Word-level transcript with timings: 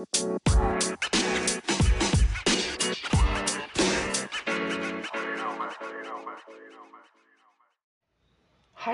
Hi, 0.00 0.06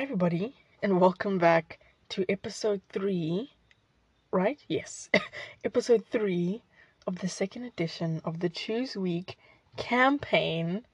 everybody, 0.02 0.56
and 0.82 1.00
welcome 1.00 1.38
back 1.38 1.78
to 2.08 2.24
episode 2.28 2.80
three. 2.88 3.52
Right? 4.32 4.58
Yes, 4.66 5.08
episode 5.64 6.04
three 6.10 6.64
of 7.06 7.20
the 7.20 7.28
second 7.28 7.62
edition 7.62 8.20
of 8.24 8.40
the 8.40 8.48
Choose 8.48 8.96
Week 8.96 9.38
campaign. 9.76 10.84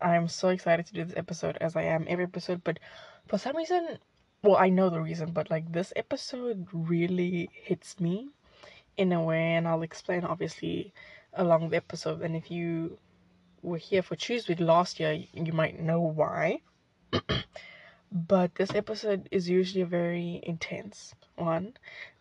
I'm 0.00 0.28
so 0.28 0.48
excited 0.48 0.86
to 0.86 0.94
do 0.94 1.04
this 1.04 1.16
episode 1.18 1.58
as 1.60 1.76
I 1.76 1.82
am 1.82 2.06
every 2.08 2.24
episode, 2.24 2.64
but 2.64 2.78
for 3.26 3.36
some 3.36 3.54
reason, 3.54 3.98
well, 4.42 4.56
I 4.56 4.70
know 4.70 4.88
the 4.88 5.02
reason, 5.02 5.32
but 5.32 5.50
like 5.50 5.70
this 5.70 5.92
episode 5.94 6.66
really 6.72 7.50
hits 7.52 8.00
me 8.00 8.30
in 8.98 9.12
a 9.12 9.22
way, 9.22 9.54
and 9.54 9.66
I'll 9.66 9.82
explain 9.82 10.24
obviously 10.24 10.92
along 11.32 11.70
the 11.70 11.76
episode. 11.76 12.20
And 12.20 12.36
if 12.36 12.50
you 12.50 12.98
were 13.62 13.78
here 13.78 14.02
for 14.02 14.16
Week 14.28 14.60
last 14.60 15.00
year, 15.00 15.24
you 15.32 15.52
might 15.52 15.80
know 15.80 16.00
why. 16.00 16.60
but 18.12 18.56
this 18.56 18.74
episode 18.74 19.28
is 19.30 19.48
usually 19.48 19.82
a 19.82 19.86
very 19.86 20.40
intense 20.42 21.14
one. 21.36 21.74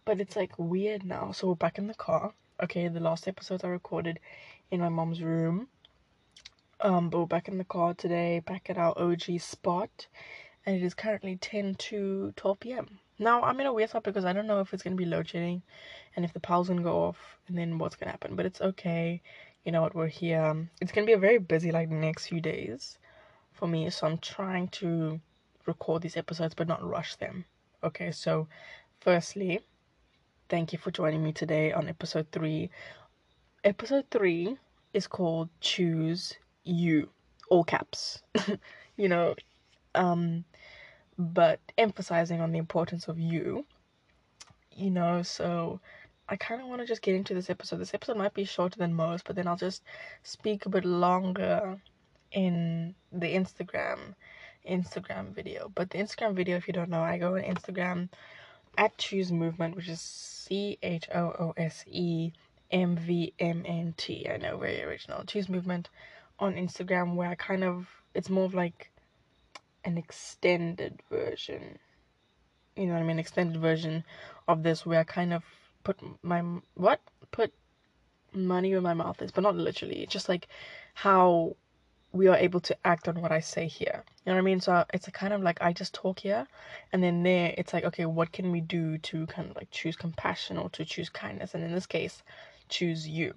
But 0.05 0.21
it's 0.21 0.35
like 0.35 0.57
weird 0.57 1.03
now. 1.03 1.31
So 1.31 1.47
we're 1.47 1.55
back 1.55 1.77
in 1.79 1.87
the 1.87 1.95
car. 1.95 2.33
Okay 2.63 2.87
the 2.87 2.99
last 2.99 3.27
episodes 3.27 3.63
i 3.63 3.67
recorded 3.67 4.19
in 4.71 4.79
my 4.79 4.89
mom's 4.89 5.21
room. 5.21 5.67
Um 6.79 7.09
but 7.09 7.19
we're 7.19 7.25
back 7.25 7.47
in 7.47 7.57
the 7.57 7.63
car 7.63 7.95
today 7.95 8.39
back 8.39 8.69
at 8.69 8.77
our 8.77 8.93
og 8.97 9.21
spot. 9.39 10.07
And 10.65 10.75
it 10.75 10.83
is 10.83 10.93
currently 10.93 11.37
10 11.37 11.75
to 11.75 12.33
12 12.35 12.59
p.m 12.59 12.99
now 13.19 13.41
i'm 13.43 13.59
in 13.59 13.65
a 13.65 13.73
weird 13.73 13.89
spot 13.89 14.03
because 14.03 14.25
i 14.25 14.33
don't 14.33 14.47
know 14.47 14.59
if 14.59 14.73
it's 14.73 14.83
to 14.83 14.91
be 14.91 15.05
load 15.05 15.27
shedding 15.27 15.61
and 16.15 16.25
if 16.25 16.33
the 16.33 16.39
power's 16.39 16.67
to 16.67 16.83
go 16.83 17.03
off 17.03 17.37
and 17.47 17.57
then 17.57 17.77
what's 17.77 17.95
to 18.07 18.11
happen 18.11 18.35
but 18.35 18.45
it's 18.45 18.61
okay 18.61 19.21
you 19.65 19.71
know 19.71 19.81
what 19.81 19.95
we're 19.95 20.07
here 20.07 20.67
it's 20.81 20.91
to 20.91 21.05
be 21.05 21.13
a 21.13 21.17
very 21.17 21.37
busy 21.37 21.71
like 21.71 21.89
next 21.89 22.27
few 22.27 22.41
days 22.41 22.97
for 23.51 23.67
me 23.67 23.89
so 23.89 24.07
i'm 24.07 24.17
trying 24.17 24.67
to 24.69 25.19
record 25.67 26.01
these 26.01 26.17
episodes 26.17 26.55
but 26.55 26.67
not 26.67 26.83
rush 26.83 27.15
them. 27.15 27.45
Okay, 27.83 28.11
so 28.11 28.47
firstly, 29.01 29.59
thank 30.49 30.73
you 30.73 30.79
for 30.79 30.89
joining 30.89 31.23
me 31.23 31.31
today 31.31 31.71
on 31.73 31.87
episode 31.87 32.27
three. 32.31 32.71
Episode 33.63 34.05
three 34.09 34.57
is 34.93 35.05
called 35.05 35.49
Choose 35.61 36.33
You, 36.63 37.09
all 37.49 37.63
caps. 37.63 38.21
you 38.97 39.09
know, 39.09 39.35
um, 39.93 40.43
but 41.17 41.59
emphasizing 41.77 42.41
on 42.41 42.51
the 42.51 42.59
importance 42.59 43.07
of 43.07 43.19
you. 43.19 43.65
You 44.71 44.91
know, 44.91 45.23
so 45.23 45.79
I 46.29 46.35
kind 46.35 46.61
of 46.61 46.67
want 46.67 46.81
to 46.81 46.87
just 46.87 47.01
get 47.01 47.15
into 47.15 47.33
this 47.33 47.49
episode. 47.49 47.77
This 47.77 47.93
episode 47.93 48.17
might 48.17 48.33
be 48.33 48.43
shorter 48.43 48.77
than 48.77 48.93
most, 48.93 49.25
but 49.25 49.35
then 49.35 49.47
I'll 49.47 49.55
just 49.55 49.83
speak 50.23 50.65
a 50.65 50.69
bit 50.69 50.85
longer 50.85 51.77
in 52.31 52.93
the 53.11 53.33
Instagram 53.33 54.13
Instagram 54.69 55.33
video. 55.33 55.71
But 55.73 55.89
the 55.89 55.97
Instagram 55.97 56.35
video, 56.35 56.57
if 56.57 56.67
you 56.67 56.73
don't 56.73 56.89
know, 56.89 57.01
I 57.01 57.17
go 57.17 57.35
on 57.35 57.41
Instagram 57.41 58.09
at 58.77 58.97
Choose 58.97 59.31
Movement, 59.31 59.75
which 59.75 59.87
is 59.87 60.01
C 60.01 60.77
H 60.83 61.07
O 61.13 61.19
O 61.19 61.53
S 61.57 61.83
E 61.87 62.31
M 62.71 62.97
V 62.97 63.33
M 63.39 63.63
N 63.65 63.93
T. 63.97 64.27
I 64.29 64.37
know, 64.37 64.57
very 64.57 64.83
original. 64.83 65.23
Choose 65.23 65.49
Movement 65.49 65.89
on 66.39 66.53
Instagram, 66.55 67.15
where 67.15 67.29
I 67.29 67.35
kind 67.35 67.63
of, 67.63 67.87
it's 68.13 68.29
more 68.29 68.45
of 68.45 68.53
like 68.53 68.91
an 69.83 69.97
extended 69.97 71.01
version. 71.09 71.79
You 72.75 72.87
know 72.87 72.93
what 72.93 73.01
I 73.01 73.05
mean? 73.05 73.19
Extended 73.19 73.59
version 73.61 74.03
of 74.47 74.63
this, 74.63 74.85
where 74.85 74.99
I 74.99 75.03
kind 75.03 75.33
of 75.33 75.43
put 75.83 75.97
my, 76.23 76.41
what? 76.75 77.01
Put 77.31 77.53
money 78.33 78.71
where 78.71 78.81
my 78.81 78.93
mouth 78.93 79.21
is, 79.21 79.31
but 79.31 79.41
not 79.41 79.55
literally. 79.55 80.05
Just 80.09 80.29
like 80.29 80.47
how 80.93 81.55
we 82.11 82.27
are 82.27 82.37
able 82.37 82.59
to 82.61 82.75
act 82.85 83.07
on 83.07 83.21
what 83.21 83.31
I 83.31 83.39
say 83.39 83.67
here. 83.67 84.03
You 84.25 84.31
know 84.31 84.33
what 84.33 84.41
I 84.41 84.43
mean? 84.43 84.59
So 84.59 84.85
it's 84.93 85.07
a 85.07 85.11
kind 85.11 85.33
of 85.33 85.41
like 85.41 85.61
I 85.61 85.73
just 85.73 85.93
talk 85.93 86.19
here, 86.19 86.47
and 86.91 87.03
then 87.03 87.23
there 87.23 87.53
it's 87.57 87.73
like, 87.73 87.83
okay, 87.85 88.05
what 88.05 88.31
can 88.31 88.51
we 88.51 88.61
do 88.61 88.97
to 88.99 89.25
kind 89.27 89.49
of 89.49 89.55
like 89.55 89.71
choose 89.71 89.95
compassion 89.95 90.57
or 90.57 90.69
to 90.71 90.85
choose 90.85 91.09
kindness? 91.09 91.53
And 91.53 91.63
in 91.63 91.71
this 91.73 91.85
case, 91.85 92.23
choose 92.69 93.07
you. 93.07 93.33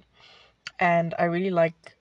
And 0.79 1.15
I 1.19 1.25
really 1.25 1.51
like 1.51 1.97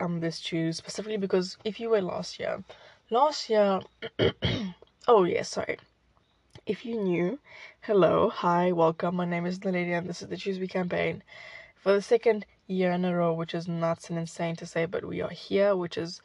um 0.00 0.20
this 0.20 0.40
choose 0.40 0.76
specifically 0.76 1.16
because 1.16 1.56
if 1.64 1.80
you 1.80 1.90
were 1.90 2.02
last 2.02 2.38
year, 2.38 2.62
last 3.10 3.48
year, 3.48 3.80
oh 5.08 5.24
yeah, 5.24 5.42
sorry. 5.42 5.78
If 6.66 6.84
you 6.84 7.00
knew, 7.00 7.38
hello, 7.82 8.28
hi, 8.28 8.72
welcome. 8.72 9.16
My 9.16 9.24
name 9.24 9.46
is 9.46 9.64
lady, 9.64 9.92
and 9.92 10.08
this 10.08 10.22
is 10.22 10.28
the 10.28 10.36
Choose 10.36 10.58
Week 10.58 10.70
campaign. 10.70 11.22
For 11.76 11.92
the 11.92 12.02
second 12.02 12.46
year 12.66 12.90
in 12.90 13.04
a 13.04 13.16
row, 13.16 13.32
which 13.32 13.54
is 13.54 13.68
nuts 13.68 14.10
and 14.10 14.18
insane 14.18 14.56
to 14.56 14.66
say, 14.66 14.86
but 14.86 15.04
we 15.04 15.22
are 15.22 15.30
here, 15.30 15.76
which 15.76 15.96
is 15.96 16.20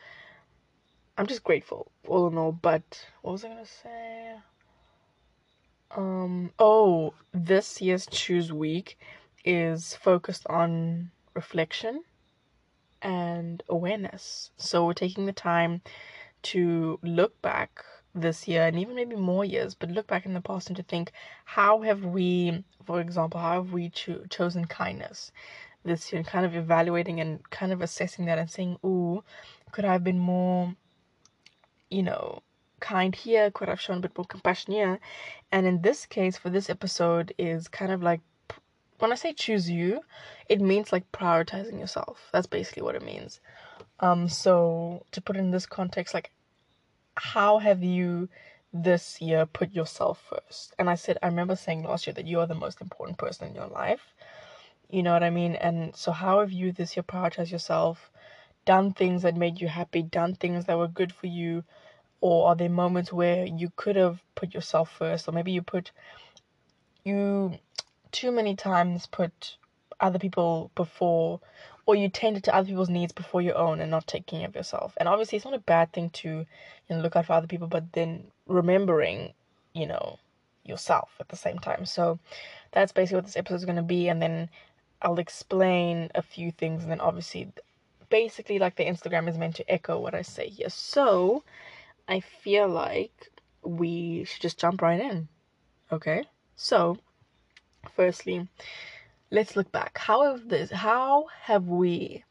I'm 1.17 1.27
just 1.27 1.43
grateful, 1.43 1.91
all 2.07 2.27
in 2.27 2.37
all. 2.37 2.51
But 2.51 3.05
what 3.21 3.33
was 3.33 3.45
I 3.45 3.49
gonna 3.49 3.65
say? 3.65 4.35
Um 5.91 6.51
oh, 6.57 7.13
this 7.31 7.81
year's 7.81 8.07
choose 8.07 8.51
week 8.51 8.97
is 9.45 9.93
focused 9.95 10.47
on 10.47 11.11
reflection 11.35 12.03
and 13.03 13.61
awareness. 13.69 14.51
So 14.57 14.85
we're 14.85 14.93
taking 14.93 15.25
the 15.25 15.33
time 15.33 15.81
to 16.43 16.99
look 17.03 17.41
back 17.41 17.83
this 18.13 18.47
year 18.47 18.63
and 18.63 18.77
even 18.77 18.95
maybe 18.95 19.15
more 19.15 19.45
years, 19.45 19.73
but 19.73 19.89
look 19.89 20.07
back 20.07 20.25
in 20.25 20.33
the 20.33 20.41
past 20.41 20.67
and 20.67 20.75
to 20.77 20.83
think 20.83 21.11
how 21.45 21.81
have 21.81 22.03
we, 22.05 22.63
for 22.85 22.99
example, 22.99 23.39
how 23.39 23.53
have 23.53 23.71
we 23.71 23.89
cho- 23.89 24.25
chosen 24.29 24.65
kindness? 24.65 25.31
this 25.83 26.11
year, 26.11 26.19
and 26.19 26.27
kind 26.27 26.45
of 26.45 26.55
evaluating 26.55 27.19
and 27.19 27.49
kind 27.49 27.71
of 27.71 27.81
assessing 27.81 28.25
that 28.25 28.37
and 28.37 28.49
saying, 28.49 28.77
"Ooh, 28.85 29.23
could 29.71 29.85
I 29.85 29.93
have 29.93 30.03
been 30.03 30.19
more, 30.19 30.75
you 31.89 32.03
know, 32.03 32.43
kind 32.79 33.15
here? 33.15 33.51
Could 33.51 33.67
I 33.67 33.71
have 33.71 33.81
shown 33.81 33.97
a 33.97 34.01
bit 34.01 34.17
more 34.17 34.25
compassion 34.25 34.73
here?" 34.73 34.99
And 35.51 35.65
in 35.65 35.81
this 35.81 36.05
case, 36.05 36.37
for 36.37 36.49
this 36.49 36.69
episode, 36.69 37.33
is 37.37 37.67
kind 37.67 37.91
of 37.91 38.03
like 38.03 38.21
when 38.99 39.11
I 39.11 39.15
say 39.15 39.33
choose 39.33 39.69
you, 39.69 40.01
it 40.47 40.61
means 40.61 40.91
like 40.91 41.11
prioritizing 41.11 41.79
yourself. 41.79 42.29
That's 42.31 42.47
basically 42.47 42.83
what 42.83 42.95
it 42.95 43.01
means. 43.01 43.39
Um, 43.99 44.27
so 44.29 45.05
to 45.11 45.21
put 45.21 45.37
in 45.37 45.51
this 45.51 45.65
context, 45.65 46.13
like, 46.13 46.31
how 47.15 47.59
have 47.59 47.83
you 47.83 48.29
this 48.73 49.21
year 49.21 49.45
put 49.45 49.73
yourself 49.73 50.23
first? 50.29 50.73
And 50.79 50.89
I 50.89 50.95
said, 50.95 51.17
I 51.21 51.27
remember 51.27 51.55
saying 51.55 51.83
last 51.83 52.07
year 52.07 52.13
that 52.13 52.27
you 52.27 52.39
are 52.39 52.47
the 52.47 52.55
most 52.55 52.81
important 52.81 53.17
person 53.17 53.47
in 53.47 53.55
your 53.55 53.67
life. 53.67 54.13
You 54.89 55.03
know 55.03 55.13
what 55.13 55.23
I 55.23 55.29
mean? 55.29 55.55
And 55.55 55.95
so, 55.95 56.11
how 56.11 56.39
have 56.39 56.51
you 56.51 56.71
this 56.71 56.95
year 56.95 57.03
prioritized 57.03 57.51
yourself? 57.51 58.11
Done 58.65 58.93
things 58.93 59.23
that 59.23 59.35
made 59.35 59.59
you 59.59 59.67
happy, 59.67 60.03
done 60.03 60.35
things 60.35 60.65
that 60.65 60.77
were 60.77 60.87
good 60.87 61.13
for 61.13 61.27
you, 61.27 61.63
or 62.19 62.49
are 62.49 62.55
there 62.55 62.69
moments 62.69 63.11
where 63.11 63.45
you 63.45 63.71
could 63.75 63.95
have 63.95 64.21
put 64.35 64.53
yourself 64.53 64.91
first, 64.91 65.27
or 65.27 65.31
maybe 65.31 65.51
you 65.51 65.61
put 65.61 65.91
you 67.03 67.57
too 68.11 68.31
many 68.31 68.55
times 68.55 69.07
put 69.07 69.57
other 69.99 70.19
people 70.19 70.71
before, 70.75 71.39
or 71.91 71.95
you 71.95 72.07
tend 72.07 72.41
to 72.41 72.55
other 72.55 72.67
people's 72.67 72.89
needs 72.89 73.11
before 73.11 73.41
your 73.41 73.57
own 73.57 73.81
and 73.81 73.91
not 73.91 74.07
taking 74.07 74.39
care 74.39 74.47
of 74.47 74.55
yourself. 74.55 74.93
And 74.95 75.09
obviously, 75.09 75.35
it's 75.35 75.43
not 75.43 75.53
a 75.53 75.59
bad 75.59 75.91
thing 75.91 76.09
to 76.21 76.29
you 76.29 76.45
know 76.89 77.01
look 77.01 77.17
out 77.17 77.25
for 77.25 77.33
other 77.33 77.47
people, 77.47 77.67
but 77.67 77.91
then 77.91 78.23
remembering, 78.47 79.33
you 79.73 79.85
know, 79.85 80.17
yourself 80.63 81.09
at 81.19 81.27
the 81.27 81.35
same 81.35 81.59
time. 81.59 81.85
So 81.85 82.17
that's 82.71 82.93
basically 82.93 83.17
what 83.17 83.25
this 83.25 83.35
episode 83.35 83.55
is 83.55 83.65
going 83.65 83.75
to 83.75 83.81
be, 83.81 84.07
and 84.07 84.21
then 84.21 84.49
I'll 85.01 85.19
explain 85.19 86.09
a 86.15 86.21
few 86.21 86.51
things 86.51 86.83
and 86.83 86.91
then 86.91 87.01
obviously 87.01 87.51
basically 88.09 88.57
like 88.57 88.77
the 88.77 88.85
Instagram 88.85 89.27
is 89.27 89.37
meant 89.37 89.57
to 89.57 89.69
echo 89.69 89.99
what 89.99 90.15
I 90.15 90.21
say 90.21 90.47
here. 90.47 90.69
So 90.69 91.43
I 92.07 92.21
feel 92.21 92.69
like 92.69 93.31
we 93.63 94.23
should 94.23 94.41
just 94.41 94.59
jump 94.59 94.81
right 94.81 95.01
in. 95.01 95.27
Okay? 95.91 96.23
So 96.55 96.99
firstly, 97.95 98.47
let's 99.31 99.55
look 99.55 99.71
back. 99.71 99.97
How 99.97 100.23
have 100.23 100.49
this 100.49 100.71
how 100.71 101.27
have 101.43 101.67
we 101.67 102.23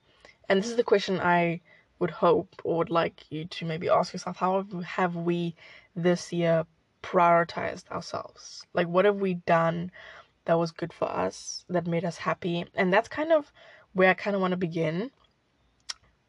and 0.48 0.60
this 0.60 0.70
is 0.70 0.76
the 0.76 0.84
question 0.84 1.20
I 1.20 1.60
would 1.98 2.10
hope 2.10 2.60
or 2.64 2.78
would 2.78 2.90
like 2.90 3.24
you 3.30 3.44
to 3.44 3.64
maybe 3.64 3.88
ask 3.88 4.12
yourself, 4.12 4.36
how 4.36 4.64
have 4.84 5.14
we 5.14 5.54
this 5.94 6.32
year 6.32 6.66
prioritized 7.02 7.88
ourselves? 7.90 8.66
Like 8.72 8.88
what 8.88 9.04
have 9.04 9.16
we 9.16 9.34
done 9.34 9.90
that 10.46 10.58
was 10.58 10.72
good 10.72 10.92
for 10.92 11.08
us, 11.08 11.64
that 11.68 11.86
made 11.86 12.04
us 12.04 12.16
happy. 12.16 12.64
And 12.74 12.92
that's 12.92 13.08
kind 13.08 13.32
of 13.32 13.52
where 13.92 14.10
I 14.10 14.14
kind 14.14 14.34
of 14.34 14.40
want 14.42 14.52
to 14.52 14.56
begin. 14.56 15.10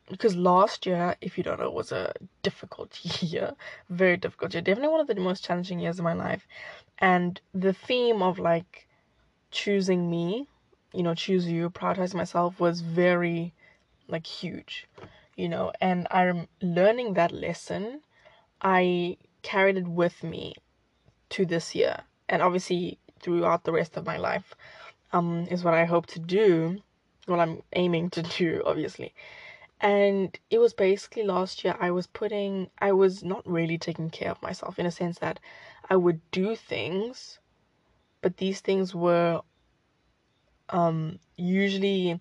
Because 0.09 0.35
last 0.35 0.85
year, 0.85 1.15
if 1.21 1.37
you 1.37 1.43
don't 1.43 1.59
know, 1.59 1.71
was 1.71 1.91
a 1.91 2.13
difficult 2.43 2.99
year, 3.23 3.53
very 3.89 4.17
difficult 4.17 4.53
year, 4.53 4.61
definitely 4.61 4.91
one 4.91 4.99
of 4.99 5.07
the 5.07 5.15
most 5.15 5.43
challenging 5.43 5.79
years 5.79 5.97
of 5.97 6.03
my 6.03 6.13
life. 6.13 6.45
And 6.99 7.39
the 7.53 7.73
theme 7.73 8.21
of 8.21 8.37
like 8.37 8.87
choosing 9.49 10.09
me, 10.11 10.47
you 10.93 11.03
know, 11.03 11.15
choose 11.15 11.47
you, 11.47 11.69
prioritize 11.69 12.13
myself 12.13 12.59
was 12.59 12.81
very 12.81 13.53
like 14.07 14.27
huge, 14.27 14.87
you 15.35 15.49
know. 15.49 15.71
And 15.81 16.07
I'm 16.11 16.47
learning 16.61 17.13
that 17.15 17.31
lesson. 17.31 18.01
I 18.61 19.17
carried 19.41 19.77
it 19.77 19.87
with 19.87 20.23
me 20.23 20.55
to 21.29 21.45
this 21.45 21.75
year. 21.75 22.01
And 22.29 22.41
obviously, 22.41 22.99
throughout 23.19 23.63
the 23.63 23.71
rest 23.71 23.97
of 23.97 24.05
my 24.05 24.17
life. 24.17 24.55
um, 25.13 25.47
is 25.49 25.63
what 25.63 25.73
I 25.73 25.85
hope 25.85 26.07
to 26.07 26.19
do. 26.19 26.81
What 27.25 27.39
I'm 27.39 27.61
aiming 27.73 28.09
to 28.11 28.21
do, 28.23 28.63
obviously. 28.65 29.13
And 29.79 30.37
it 30.49 30.59
was 30.59 30.73
basically 30.73 31.23
last 31.23 31.63
year 31.63 31.75
I 31.79 31.91
was 31.91 32.07
putting, 32.07 32.69
I 32.79 32.91
was 32.91 33.23
not 33.23 33.47
really 33.47 33.77
taking 33.77 34.09
care 34.09 34.31
of 34.31 34.41
myself 34.41 34.79
in 34.79 34.85
a 34.85 34.91
sense 34.91 35.19
that 35.19 35.39
I 35.89 35.95
would 35.95 36.21
do 36.31 36.55
things, 36.55 37.39
but 38.21 38.37
these 38.37 38.61
things 38.61 38.93
were 38.95 39.41
um, 40.71 41.19
usually 41.37 42.19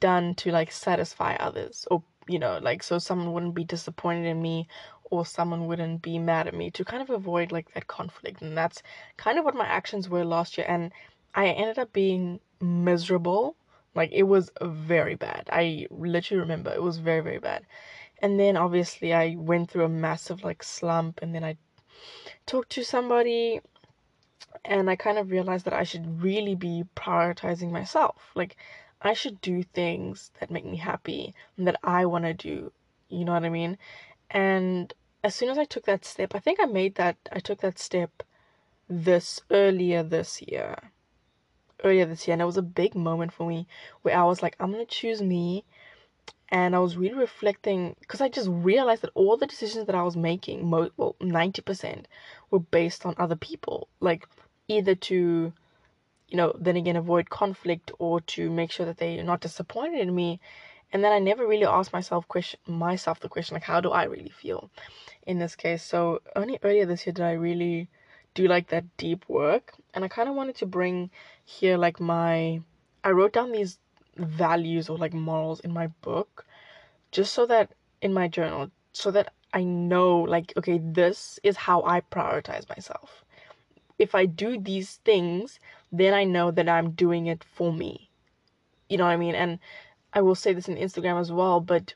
done 0.00 0.34
to 0.36 0.50
like 0.52 0.70
satisfy 0.70 1.34
others 1.34 1.86
or 1.90 2.02
you 2.28 2.38
know 2.38 2.58
like 2.62 2.82
so 2.84 2.98
someone 2.98 3.32
wouldn't 3.32 3.54
be 3.54 3.64
disappointed 3.64 4.26
in 4.26 4.40
me 4.40 4.68
or 5.10 5.24
someone 5.24 5.66
wouldn't 5.66 6.02
be 6.02 6.18
mad 6.18 6.46
at 6.46 6.54
me 6.54 6.70
to 6.70 6.84
kind 6.84 7.02
of 7.02 7.10
avoid 7.10 7.52
like 7.52 7.72
that 7.74 7.86
conflict. 7.86 8.42
And 8.42 8.56
that's 8.56 8.82
kind 9.16 9.38
of 9.38 9.44
what 9.44 9.54
my 9.54 9.66
actions 9.66 10.08
were 10.08 10.24
last 10.24 10.58
year. 10.58 10.66
And 10.68 10.92
i 11.34 11.46
ended 11.46 11.78
up 11.78 11.92
being 11.92 12.40
miserable. 12.60 13.56
Like 13.94 14.10
it 14.12 14.24
was 14.24 14.50
very 14.60 15.14
bad. 15.14 15.48
I 15.52 15.86
literally 15.90 16.40
remember 16.40 16.72
it 16.72 16.82
was 16.82 16.98
very 16.98 17.20
very 17.20 17.38
bad. 17.38 17.64
And 18.20 18.38
then 18.38 18.56
obviously 18.56 19.14
i 19.14 19.36
went 19.38 19.70
through 19.70 19.84
a 19.84 19.88
massive 19.88 20.44
like 20.44 20.62
slump. 20.62 21.20
And 21.22 21.34
then 21.34 21.44
i 21.44 21.56
talked 22.46 22.70
to 22.70 22.84
somebody 22.84 23.60
and 24.64 24.90
i 24.90 24.96
kind 24.96 25.18
of 25.18 25.30
realized 25.30 25.64
that 25.64 25.74
i 25.74 25.84
should 25.84 26.22
really 26.22 26.54
be 26.54 26.84
prioritizing 26.96 27.70
myself 27.70 28.30
like 28.34 28.56
I 29.00 29.12
should 29.12 29.40
do 29.40 29.62
things 29.62 30.32
that 30.40 30.50
make 30.50 30.64
me 30.64 30.76
happy 30.76 31.34
and 31.56 31.66
that 31.68 31.78
I 31.84 32.04
want 32.06 32.24
to 32.24 32.34
do. 32.34 32.72
You 33.08 33.24
know 33.24 33.32
what 33.32 33.44
I 33.44 33.48
mean? 33.48 33.78
And 34.30 34.92
as 35.22 35.34
soon 35.34 35.50
as 35.50 35.58
I 35.58 35.64
took 35.64 35.84
that 35.84 36.04
step, 36.04 36.34
I 36.34 36.40
think 36.40 36.58
I 36.60 36.64
made 36.64 36.96
that, 36.96 37.16
I 37.30 37.38
took 37.38 37.60
that 37.60 37.78
step 37.78 38.22
this 38.88 39.40
earlier 39.50 40.02
this 40.02 40.42
year. 40.42 40.90
Earlier 41.84 42.06
this 42.06 42.26
year. 42.26 42.32
And 42.32 42.42
it 42.42 42.46
was 42.46 42.56
a 42.56 42.62
big 42.62 42.96
moment 42.96 43.32
for 43.32 43.48
me 43.48 43.68
where 44.02 44.18
I 44.18 44.24
was 44.24 44.42
like, 44.42 44.56
I'm 44.58 44.72
going 44.72 44.84
to 44.84 44.92
choose 44.94 45.22
me. 45.22 45.64
And 46.48 46.74
I 46.74 46.80
was 46.80 46.96
really 46.96 47.14
reflecting 47.14 47.94
because 48.00 48.20
I 48.20 48.28
just 48.28 48.48
realized 48.50 49.02
that 49.02 49.10
all 49.14 49.36
the 49.36 49.46
decisions 49.46 49.86
that 49.86 49.94
I 49.94 50.02
was 50.02 50.16
making, 50.16 50.66
mo- 50.66 50.90
well, 50.96 51.14
90%, 51.20 52.06
were 52.50 52.60
based 52.60 53.06
on 53.06 53.14
other 53.18 53.36
people. 53.36 53.88
Like, 54.00 54.28
either 54.68 54.94
to 54.94 55.52
you 56.28 56.36
know, 56.36 56.54
then 56.58 56.76
again 56.76 56.96
avoid 56.96 57.30
conflict 57.30 57.90
or 57.98 58.20
to 58.20 58.50
make 58.50 58.70
sure 58.70 58.86
that 58.86 58.98
they're 58.98 59.24
not 59.24 59.40
disappointed 59.40 60.00
in 60.00 60.14
me. 60.14 60.40
And 60.92 61.02
then 61.02 61.12
I 61.12 61.18
never 61.18 61.46
really 61.46 61.64
asked 61.64 61.92
myself 61.92 62.28
question 62.28 62.60
myself 62.66 63.20
the 63.20 63.28
question 63.28 63.54
like 63.54 63.62
how 63.62 63.80
do 63.80 63.90
I 63.90 64.04
really 64.04 64.30
feel 64.30 64.70
in 65.26 65.38
this 65.38 65.56
case. 65.56 65.82
So 65.82 66.20
only 66.36 66.58
earlier 66.62 66.86
this 66.86 67.06
year 67.06 67.12
did 67.12 67.24
I 67.24 67.32
really 67.32 67.88
do 68.34 68.46
like 68.46 68.68
that 68.68 68.96
deep 68.96 69.28
work. 69.28 69.74
And 69.94 70.04
I 70.04 70.08
kinda 70.08 70.32
wanted 70.32 70.56
to 70.56 70.66
bring 70.66 71.10
here 71.44 71.76
like 71.76 71.98
my 72.00 72.60
I 73.04 73.10
wrote 73.10 73.32
down 73.32 73.52
these 73.52 73.78
values 74.16 74.88
or 74.88 74.98
like 74.98 75.14
morals 75.14 75.60
in 75.60 75.72
my 75.72 75.86
book 76.02 76.44
just 77.10 77.32
so 77.32 77.46
that 77.46 77.70
in 78.02 78.12
my 78.12 78.28
journal 78.28 78.70
so 78.92 79.10
that 79.12 79.32
I 79.52 79.64
know 79.64 80.18
like 80.18 80.52
okay 80.56 80.78
this 80.78 81.40
is 81.42 81.56
how 81.56 81.82
I 81.84 82.00
prioritize 82.00 82.68
myself 82.68 83.24
if 83.98 84.14
I 84.14 84.26
do 84.26 84.58
these 84.58 84.96
things, 85.04 85.58
then 85.90 86.14
I 86.14 86.24
know 86.24 86.50
that 86.52 86.68
I'm 86.68 86.92
doing 86.92 87.26
it 87.26 87.44
for 87.44 87.72
me. 87.72 88.08
You 88.88 88.96
know 88.98 89.04
what 89.04 89.10
I 89.10 89.16
mean? 89.16 89.34
And 89.34 89.58
I 90.12 90.22
will 90.22 90.34
say 90.34 90.52
this 90.52 90.68
in 90.68 90.76
Instagram 90.76 91.20
as 91.20 91.32
well, 91.32 91.60
but 91.60 91.94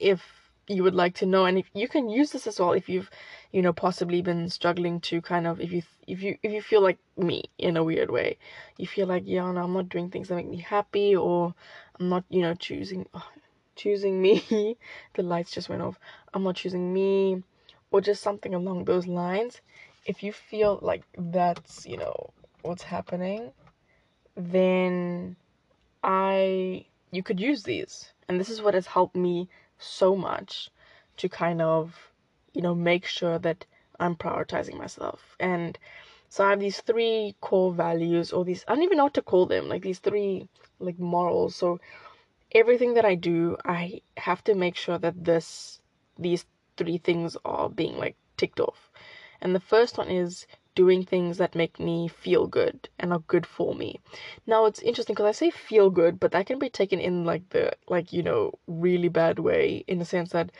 if 0.00 0.22
you 0.68 0.82
would 0.82 0.94
like 0.94 1.14
to 1.14 1.26
know 1.26 1.44
and 1.44 1.58
if 1.58 1.66
you 1.74 1.86
can 1.86 2.08
use 2.08 2.32
this 2.32 2.44
as 2.44 2.58
well 2.58 2.72
if 2.72 2.88
you've 2.88 3.08
you 3.52 3.62
know 3.62 3.72
possibly 3.72 4.20
been 4.20 4.50
struggling 4.50 4.98
to 4.98 5.22
kind 5.22 5.46
of 5.46 5.60
if 5.60 5.70
you 5.70 5.80
if 6.08 6.20
you 6.20 6.36
if 6.42 6.50
you 6.50 6.60
feel 6.60 6.82
like 6.82 6.98
me 7.16 7.44
in 7.56 7.76
a 7.76 7.84
weird 7.84 8.10
way 8.10 8.36
you 8.76 8.84
feel 8.84 9.06
like 9.06 9.22
yeah 9.24 9.48
no, 9.52 9.62
i'm 9.62 9.72
not 9.72 9.88
doing 9.88 10.10
things 10.10 10.26
that 10.26 10.34
make 10.34 10.48
me 10.48 10.56
happy 10.56 11.14
or 11.14 11.54
i'm 12.00 12.08
not 12.08 12.24
you 12.30 12.42
know 12.42 12.52
choosing 12.52 13.06
oh, 13.14 13.28
choosing 13.76 14.20
me 14.20 14.76
the 15.14 15.22
lights 15.22 15.52
just 15.52 15.68
went 15.68 15.82
off 15.82 15.98
i'm 16.34 16.42
not 16.42 16.56
choosing 16.56 16.92
me 16.92 17.42
or 17.90 18.00
just 18.00 18.22
something 18.22 18.54
along 18.54 18.84
those 18.84 19.06
lines 19.06 19.60
if 20.06 20.22
you 20.22 20.32
feel 20.32 20.78
like 20.82 21.02
that's, 21.18 21.84
you 21.84 21.96
know, 21.96 22.30
what's 22.62 22.84
happening, 22.84 23.50
then 24.36 25.36
I 26.02 26.86
you 27.10 27.22
could 27.22 27.40
use 27.40 27.64
these. 27.64 28.12
And 28.28 28.40
this 28.40 28.48
is 28.48 28.62
what 28.62 28.74
has 28.74 28.86
helped 28.86 29.16
me 29.16 29.48
so 29.78 30.16
much 30.16 30.70
to 31.18 31.28
kind 31.28 31.60
of, 31.60 32.12
you 32.52 32.62
know, 32.62 32.74
make 32.74 33.04
sure 33.06 33.38
that 33.38 33.66
I'm 33.98 34.14
prioritizing 34.14 34.78
myself. 34.78 35.36
And 35.40 35.78
so 36.28 36.44
I 36.44 36.50
have 36.50 36.60
these 36.60 36.80
three 36.80 37.34
core 37.40 37.72
values 37.72 38.32
or 38.32 38.44
these 38.44 38.64
I 38.68 38.74
don't 38.74 38.84
even 38.84 38.98
know 38.98 39.04
what 39.04 39.14
to 39.14 39.22
call 39.22 39.46
them, 39.46 39.68
like 39.68 39.82
these 39.82 39.98
three 39.98 40.48
like 40.78 40.98
morals. 40.98 41.56
So 41.56 41.80
everything 42.52 42.94
that 42.94 43.04
I 43.04 43.14
do, 43.14 43.56
I 43.64 44.00
have 44.16 44.42
to 44.44 44.54
make 44.54 44.76
sure 44.76 44.98
that 44.98 45.24
this 45.24 45.80
these 46.18 46.46
three 46.76 46.98
things 46.98 47.36
are 47.44 47.68
being 47.68 47.96
like 47.98 48.16
ticked 48.36 48.60
off. 48.60 48.90
And 49.40 49.54
the 49.54 49.60
first 49.60 49.98
one 49.98 50.08
is 50.08 50.46
doing 50.74 51.02
things 51.04 51.38
that 51.38 51.54
make 51.54 51.80
me 51.80 52.06
feel 52.08 52.46
good 52.46 52.88
and 52.98 53.12
are 53.12 53.20
good 53.20 53.46
for 53.46 53.74
me. 53.74 54.00
Now 54.46 54.66
it's 54.66 54.80
interesting 54.80 55.14
because 55.14 55.26
I 55.26 55.32
say 55.32 55.50
feel 55.50 55.90
good, 55.90 56.20
but 56.20 56.32
that 56.32 56.46
can 56.46 56.58
be 56.58 56.68
taken 56.68 57.00
in 57.00 57.24
like 57.24 57.48
the 57.50 57.72
like 57.88 58.12
you 58.12 58.22
know 58.22 58.52
really 58.66 59.08
bad 59.08 59.38
way 59.38 59.84
in 59.86 59.98
the 59.98 60.04
sense 60.04 60.30
that 60.30 60.50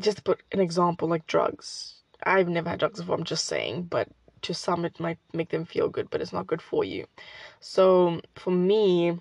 just 0.00 0.18
to 0.18 0.22
put 0.22 0.42
an 0.52 0.60
example 0.60 1.08
like 1.08 1.26
drugs. 1.26 1.94
I've 2.22 2.48
never 2.48 2.70
had 2.70 2.78
drugs 2.78 3.00
before. 3.00 3.16
I'm 3.16 3.24
just 3.24 3.46
saying, 3.46 3.84
but 3.84 4.08
to 4.42 4.54
some 4.54 4.84
it 4.84 5.00
might 5.00 5.18
make 5.32 5.50
them 5.50 5.64
feel 5.64 5.88
good, 5.88 6.10
but 6.10 6.20
it's 6.20 6.32
not 6.32 6.46
good 6.46 6.62
for 6.62 6.84
you. 6.84 7.06
So 7.60 8.20
for 8.34 8.50
me, 8.50 9.18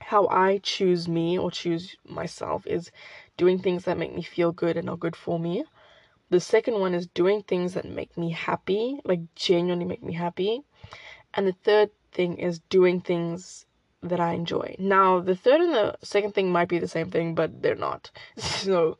how 0.00 0.28
I 0.28 0.58
choose 0.58 1.08
me 1.08 1.38
or 1.38 1.50
choose 1.50 1.96
myself 2.06 2.66
is 2.66 2.90
doing 3.36 3.58
things 3.58 3.84
that 3.84 3.98
make 3.98 4.14
me 4.14 4.22
feel 4.22 4.52
good 4.52 4.76
and 4.76 4.88
are 4.88 4.96
good 4.96 5.16
for 5.16 5.38
me. 5.38 5.64
The 6.30 6.40
second 6.40 6.80
one 6.80 6.94
is 6.94 7.06
doing 7.06 7.42
things 7.42 7.74
that 7.74 7.84
make 7.84 8.16
me 8.16 8.30
happy, 8.30 9.00
like 9.04 9.20
genuinely 9.34 9.84
make 9.84 10.02
me 10.02 10.14
happy. 10.14 10.62
And 11.34 11.46
the 11.46 11.52
third 11.52 11.90
thing 12.12 12.38
is 12.38 12.60
doing 12.68 13.00
things 13.00 13.66
that 14.02 14.20
I 14.20 14.32
enjoy. 14.32 14.76
Now, 14.78 15.20
the 15.20 15.36
third 15.36 15.60
and 15.60 15.74
the 15.74 15.96
second 16.02 16.34
thing 16.34 16.50
might 16.50 16.68
be 16.68 16.78
the 16.78 16.88
same 16.88 17.10
thing, 17.10 17.34
but 17.34 17.62
they're 17.62 17.74
not. 17.74 18.10
So, 18.36 18.98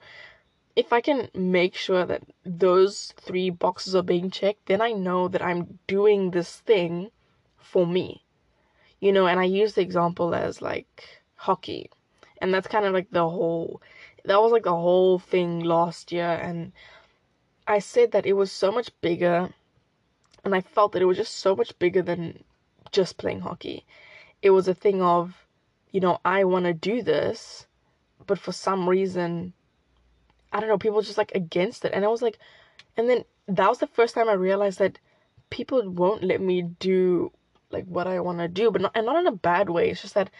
if 0.77 0.93
I 0.93 1.01
can 1.01 1.31
make 1.35 1.75
sure 1.75 2.05
that 2.05 2.23
those 2.45 3.15
three 3.17 3.49
boxes 3.49 3.95
are 3.95 4.03
being 4.03 4.31
checked, 4.31 4.67
then 4.67 4.83
I 4.83 4.93
know 4.93 5.27
that 5.29 5.43
I'm 5.43 5.79
doing 5.87 6.31
this 6.31 6.57
thing 6.61 7.11
for 7.57 7.87
me. 7.87 8.26
You 9.01 9.13
know, 9.13 9.27
and 9.27 9.39
I 9.39 9.45
use 9.45 9.75
the 9.75 9.83
example 9.83 10.35
as 10.35 10.63
like 10.63 11.23
hockey. 11.35 11.91
And 12.41 12.53
that's 12.53 12.69
kind 12.69 12.85
of 12.85 12.93
like 12.93 13.11
the 13.11 13.29
whole 13.29 13.81
that 14.25 14.41
was 14.41 14.53
like 14.53 14.65
the 14.65 14.71
whole 14.71 15.19
thing 15.19 15.61
last 15.61 16.11
year 16.13 16.41
and 16.43 16.73
I 17.69 17.81
said 17.81 18.13
that 18.13 18.27
it 18.27 18.35
was 18.35 18.53
so 18.53 18.71
much 18.71 18.91
bigger, 19.01 19.53
and 20.45 20.55
I 20.55 20.61
felt 20.61 20.93
that 20.93 21.03
it 21.03 21.07
was 21.07 21.17
just 21.17 21.39
so 21.39 21.57
much 21.57 21.77
bigger 21.81 22.01
than 22.01 22.45
just 22.93 23.19
playing 23.19 23.41
hockey. 23.41 23.85
It 24.41 24.51
was 24.51 24.69
a 24.69 24.75
thing 24.75 25.03
of, 25.03 25.47
you 25.91 26.01
know, 26.01 26.21
I 26.25 26.45
want 26.45 26.67
to 26.67 26.73
do 26.73 27.03
this, 27.03 27.67
but 28.25 28.39
for 28.39 28.53
some 28.53 28.89
reason, 28.89 29.53
I 30.53 30.61
don't 30.61 30.69
know, 30.69 30.79
people 30.79 31.03
just 31.03 31.19
like 31.19 31.33
against 31.35 31.85
it. 31.85 31.93
And 31.93 32.05
I 32.05 32.09
was 32.09 32.23
like, 32.23 32.39
and 32.97 33.11
then 33.11 33.25
that 33.49 33.69
was 33.69 33.79
the 33.79 33.89
first 33.89 34.15
time 34.15 34.29
I 34.29 34.35
realized 34.35 34.79
that 34.79 35.01
people 35.51 35.89
won't 35.91 36.23
let 36.23 36.41
me 36.41 36.63
do 36.63 37.33
like 37.71 37.85
what 37.87 38.07
I 38.07 38.21
want 38.21 38.39
to 38.39 38.49
do, 38.49 38.71
but 38.71 38.83
not, 38.83 38.93
and 38.95 39.07
not 39.07 39.19
in 39.19 39.27
a 39.27 39.33
bad 39.33 39.71
way. 39.71 39.91
It's 39.91 40.03
just 40.03 40.15
that 40.15 40.31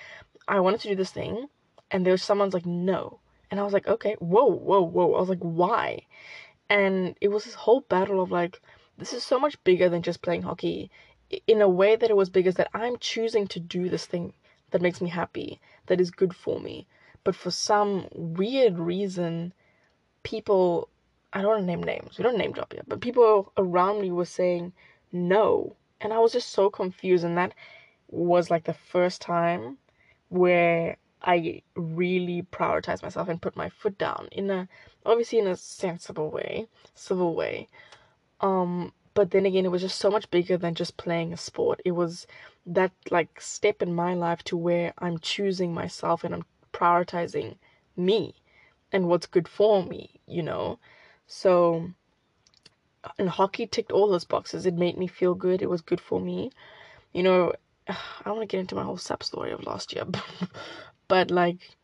I 0.49 0.61
wanted 0.61 0.81
to 0.81 0.89
do 0.89 0.97
this 0.97 1.11
thing, 1.11 1.47
and 1.91 2.05
there's 2.05 2.23
someone's 2.23 2.55
like, 2.55 2.67
no. 2.67 3.21
And 3.51 3.61
I 3.61 3.63
was 3.63 3.73
like, 3.73 3.87
okay, 3.87 4.15
whoa, 4.19 4.47
whoa, 4.47 4.83
whoa. 4.83 5.15
I 5.15 5.21
was 5.21 5.29
like, 5.29 5.41
why? 5.41 6.03
and 6.69 7.17
it 7.21 7.29
was 7.29 7.45
this 7.45 7.55
whole 7.55 7.81
battle 7.81 8.21
of 8.21 8.31
like 8.31 8.61
this 8.99 9.13
is 9.13 9.23
so 9.23 9.39
much 9.39 9.63
bigger 9.65 9.89
than 9.89 10.03
just 10.03 10.23
playing 10.23 10.43
hockey 10.43 10.91
in 11.47 11.61
a 11.61 11.69
way 11.69 11.97
that 11.97 12.11
it 12.11 12.17
was 12.17 12.31
big 12.31 12.47
is 12.47 12.55
that 12.57 12.71
i'm 12.75 12.97
choosing 12.99 13.47
to 13.47 13.61
do 13.61 13.89
this 13.89 14.07
thing 14.07 14.33
that 14.71 14.83
makes 14.83 15.01
me 15.01 15.09
happy 15.09 15.61
that 15.87 16.01
is 16.01 16.11
good 16.11 16.35
for 16.35 16.61
me 16.61 16.87
but 17.25 17.35
for 17.35 17.51
some 17.51 18.07
weird 18.13 18.79
reason 18.79 19.53
people 20.23 20.89
i 21.33 21.41
don't 21.41 21.51
want 21.51 21.61
to 21.61 21.67
name 21.67 21.83
names 21.83 22.19
we 22.19 22.23
don't 22.25 22.39
name 22.39 22.53
drop 22.53 22.73
yet 22.75 22.89
but 22.89 23.01
people 23.01 23.53
around 23.57 24.01
me 24.01 24.11
were 24.11 24.25
saying 24.25 24.73
no 25.13 25.77
and 26.01 26.13
i 26.13 26.19
was 26.19 26.33
just 26.33 26.51
so 26.51 26.71
confused 26.71 27.25
and 27.25 27.37
that 27.39 27.53
was 28.09 28.51
like 28.51 28.65
the 28.65 28.75
first 28.75 29.21
time 29.21 29.79
where 30.29 30.97
I 31.23 31.63
really 31.75 32.43
prioritized 32.53 33.03
myself 33.03 33.29
and 33.29 33.43
put 33.43 33.57
my 33.57 33.69
foot 33.69 33.99
down 33.99 34.29
in 34.31 34.51
a 34.51 34.69
obviously 35.05 35.39
in 35.39 35.47
a 35.47 35.57
sensible 35.57 36.31
way, 36.31 36.69
civil 36.95 37.35
way. 37.35 37.69
Um, 38.41 38.93
but 39.15 39.31
then 39.31 39.47
again, 39.47 39.65
it 39.65 39.71
was 39.71 39.83
just 39.83 39.99
so 39.99 40.11
much 40.11 40.31
bigger 40.31 40.57
than 40.57 40.75
just 40.75 40.97
playing 40.97 41.33
a 41.33 41.37
sport. 41.37 41.81
It 41.85 41.93
was 41.93 42.27
that 42.67 42.93
like 43.11 43.41
step 43.41 43.83
in 43.83 43.95
my 43.95 44.15
life 44.15 44.43
to 44.45 44.57
where 44.57 44.93
I'm 44.99 45.19
choosing 45.19 45.73
myself 45.73 46.23
and 46.23 46.35
I'm 46.35 46.45
prioritizing 46.73 47.57
me 47.97 48.35
and 48.93 49.09
what's 49.09 49.27
good 49.27 49.49
for 49.49 49.83
me, 49.83 50.21
you 50.27 50.43
know. 50.43 50.79
So, 51.27 51.91
and 53.19 53.29
hockey 53.29 53.67
ticked 53.67 53.93
all 53.93 54.09
those 54.09 54.25
boxes. 54.25 54.67
It 54.67 54.75
made 54.75 54.99
me 54.99 55.07
feel 55.07 55.35
good. 55.35 55.63
It 55.63 55.71
was 55.71 55.81
good 55.83 56.01
for 56.01 56.21
me. 56.21 56.51
You 57.13 57.23
know, 57.23 57.53
I 57.89 58.31
want 58.31 58.41
to 58.41 58.47
get 58.47 58.61
into 58.61 58.75
my 58.75 58.83
whole 58.85 58.97
sap 58.97 59.23
story 59.23 59.53
of 59.53 59.65
last 59.65 59.93
year, 59.93 60.05
but 61.09 61.31
like 61.31 61.77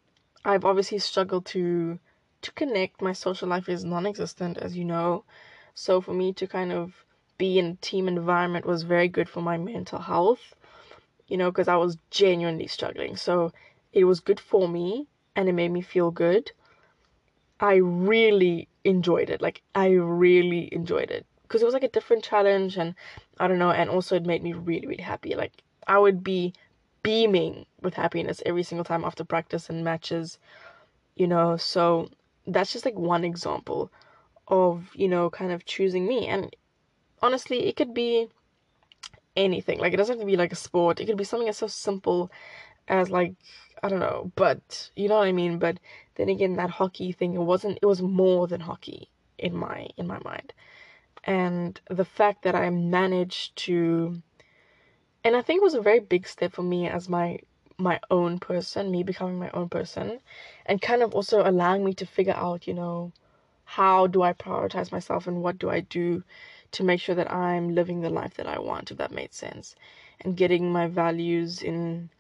I've 0.44 0.64
obviously 0.64 0.98
struggled 0.98 1.46
to 1.46 1.98
to 2.42 2.52
connect. 2.52 3.00
My 3.00 3.12
social 3.12 3.48
life 3.48 3.68
is 3.68 3.84
non-existent, 3.84 4.58
as 4.58 4.76
you 4.76 4.84
know. 4.84 5.24
So 5.74 6.00
for 6.00 6.12
me 6.12 6.32
to 6.34 6.46
kind 6.46 6.72
of 6.72 7.04
be 7.38 7.58
in 7.58 7.66
a 7.66 7.74
team 7.76 8.08
environment 8.08 8.66
was 8.66 8.82
very 8.82 9.08
good 9.08 9.28
for 9.28 9.40
my 9.40 9.56
mental 9.56 10.00
health, 10.00 10.54
you 11.28 11.36
know, 11.36 11.50
because 11.50 11.68
I 11.68 11.76
was 11.76 11.98
genuinely 12.10 12.66
struggling. 12.66 13.16
So 13.16 13.52
it 13.92 14.04
was 14.04 14.20
good 14.20 14.40
for 14.40 14.68
me 14.68 15.06
and 15.34 15.48
it 15.48 15.52
made 15.52 15.70
me 15.70 15.80
feel 15.80 16.10
good. 16.10 16.52
I 17.62 17.76
really 17.76 18.68
enjoyed 18.84 19.30
it. 19.30 19.40
Like 19.40 19.62
I 19.74 19.90
really 19.92 20.68
enjoyed 20.72 21.10
it 21.10 21.24
because 21.42 21.62
it 21.62 21.64
was 21.64 21.74
like 21.74 21.84
a 21.84 21.88
different 21.88 22.24
challenge 22.24 22.76
and 22.76 22.94
I 23.38 23.46
don't 23.48 23.60
know, 23.60 23.70
and 23.70 23.88
also 23.88 24.16
it 24.16 24.26
made 24.26 24.42
me 24.42 24.52
really 24.52 24.86
really 24.86 25.02
happy. 25.02 25.34
Like 25.36 25.52
I 25.86 25.98
would 25.98 26.24
be 26.24 26.52
beaming 27.04 27.66
with 27.80 27.94
happiness 27.94 28.42
every 28.44 28.64
single 28.64 28.84
time 28.84 29.04
after 29.04 29.24
practice 29.24 29.70
and 29.70 29.84
matches, 29.84 30.38
you 31.14 31.28
know. 31.28 31.56
So 31.56 32.08
that's 32.46 32.72
just 32.72 32.84
like 32.84 32.98
one 32.98 33.24
example 33.24 33.92
of, 34.48 34.90
you 34.94 35.08
know, 35.08 35.30
kind 35.30 35.52
of 35.52 35.64
choosing 35.64 36.06
me. 36.06 36.26
And 36.26 36.54
honestly, 37.22 37.66
it 37.66 37.76
could 37.76 37.94
be 37.94 38.28
anything. 39.36 39.78
Like 39.78 39.92
it 39.92 39.98
doesn't 39.98 40.14
have 40.16 40.20
to 40.20 40.26
be 40.26 40.36
like 40.36 40.52
a 40.52 40.56
sport. 40.56 41.00
It 41.00 41.06
could 41.06 41.16
be 41.16 41.24
something 41.24 41.46
that's 41.46 41.58
so 41.58 41.68
simple 41.68 42.30
as 42.88 43.10
like 43.10 43.34
I 43.82 43.88
don't 43.88 44.00
know, 44.00 44.32
but 44.36 44.90
you 44.96 45.08
know 45.08 45.18
what 45.18 45.28
I 45.28 45.32
mean. 45.32 45.58
But 45.58 45.78
then 46.16 46.28
again, 46.28 46.56
that 46.56 46.70
hockey 46.70 47.12
thing, 47.12 47.34
it 47.34 47.40
wasn't. 47.40 47.78
It 47.82 47.86
was 47.86 48.02
more 48.02 48.46
than 48.46 48.60
hockey 48.60 49.08
in 49.38 49.56
my 49.56 49.88
in 49.96 50.06
my 50.06 50.18
mind, 50.24 50.52
and 51.24 51.80
the 51.90 52.04
fact 52.04 52.42
that 52.42 52.54
I 52.54 52.70
managed 52.70 53.56
to, 53.66 54.22
and 55.24 55.36
I 55.36 55.42
think 55.42 55.58
it 55.58 55.64
was 55.64 55.74
a 55.74 55.82
very 55.82 56.00
big 56.00 56.26
step 56.28 56.52
for 56.52 56.62
me 56.62 56.88
as 56.88 57.08
my 57.08 57.40
my 57.78 58.00
own 58.10 58.38
person, 58.38 58.90
me 58.90 59.02
becoming 59.02 59.38
my 59.38 59.50
own 59.52 59.68
person, 59.68 60.20
and 60.66 60.80
kind 60.82 61.02
of 61.02 61.14
also 61.14 61.42
allowing 61.48 61.84
me 61.84 61.94
to 61.94 62.06
figure 62.06 62.34
out, 62.36 62.66
you 62.68 62.74
know, 62.74 63.12
how 63.64 64.06
do 64.06 64.22
I 64.22 64.32
prioritize 64.32 64.92
myself 64.92 65.26
and 65.26 65.42
what 65.42 65.58
do 65.58 65.70
I 65.70 65.80
do 65.80 66.22
to 66.72 66.84
make 66.84 67.00
sure 67.00 67.14
that 67.16 67.32
I'm 67.32 67.74
living 67.74 68.00
the 68.00 68.10
life 68.10 68.34
that 68.34 68.46
I 68.46 68.58
want, 68.60 68.90
if 68.92 68.98
that 68.98 69.12
made 69.12 69.34
sense, 69.34 69.74
and 70.20 70.36
getting 70.36 70.72
my 70.72 70.86
values 70.86 71.62
in 71.62 72.10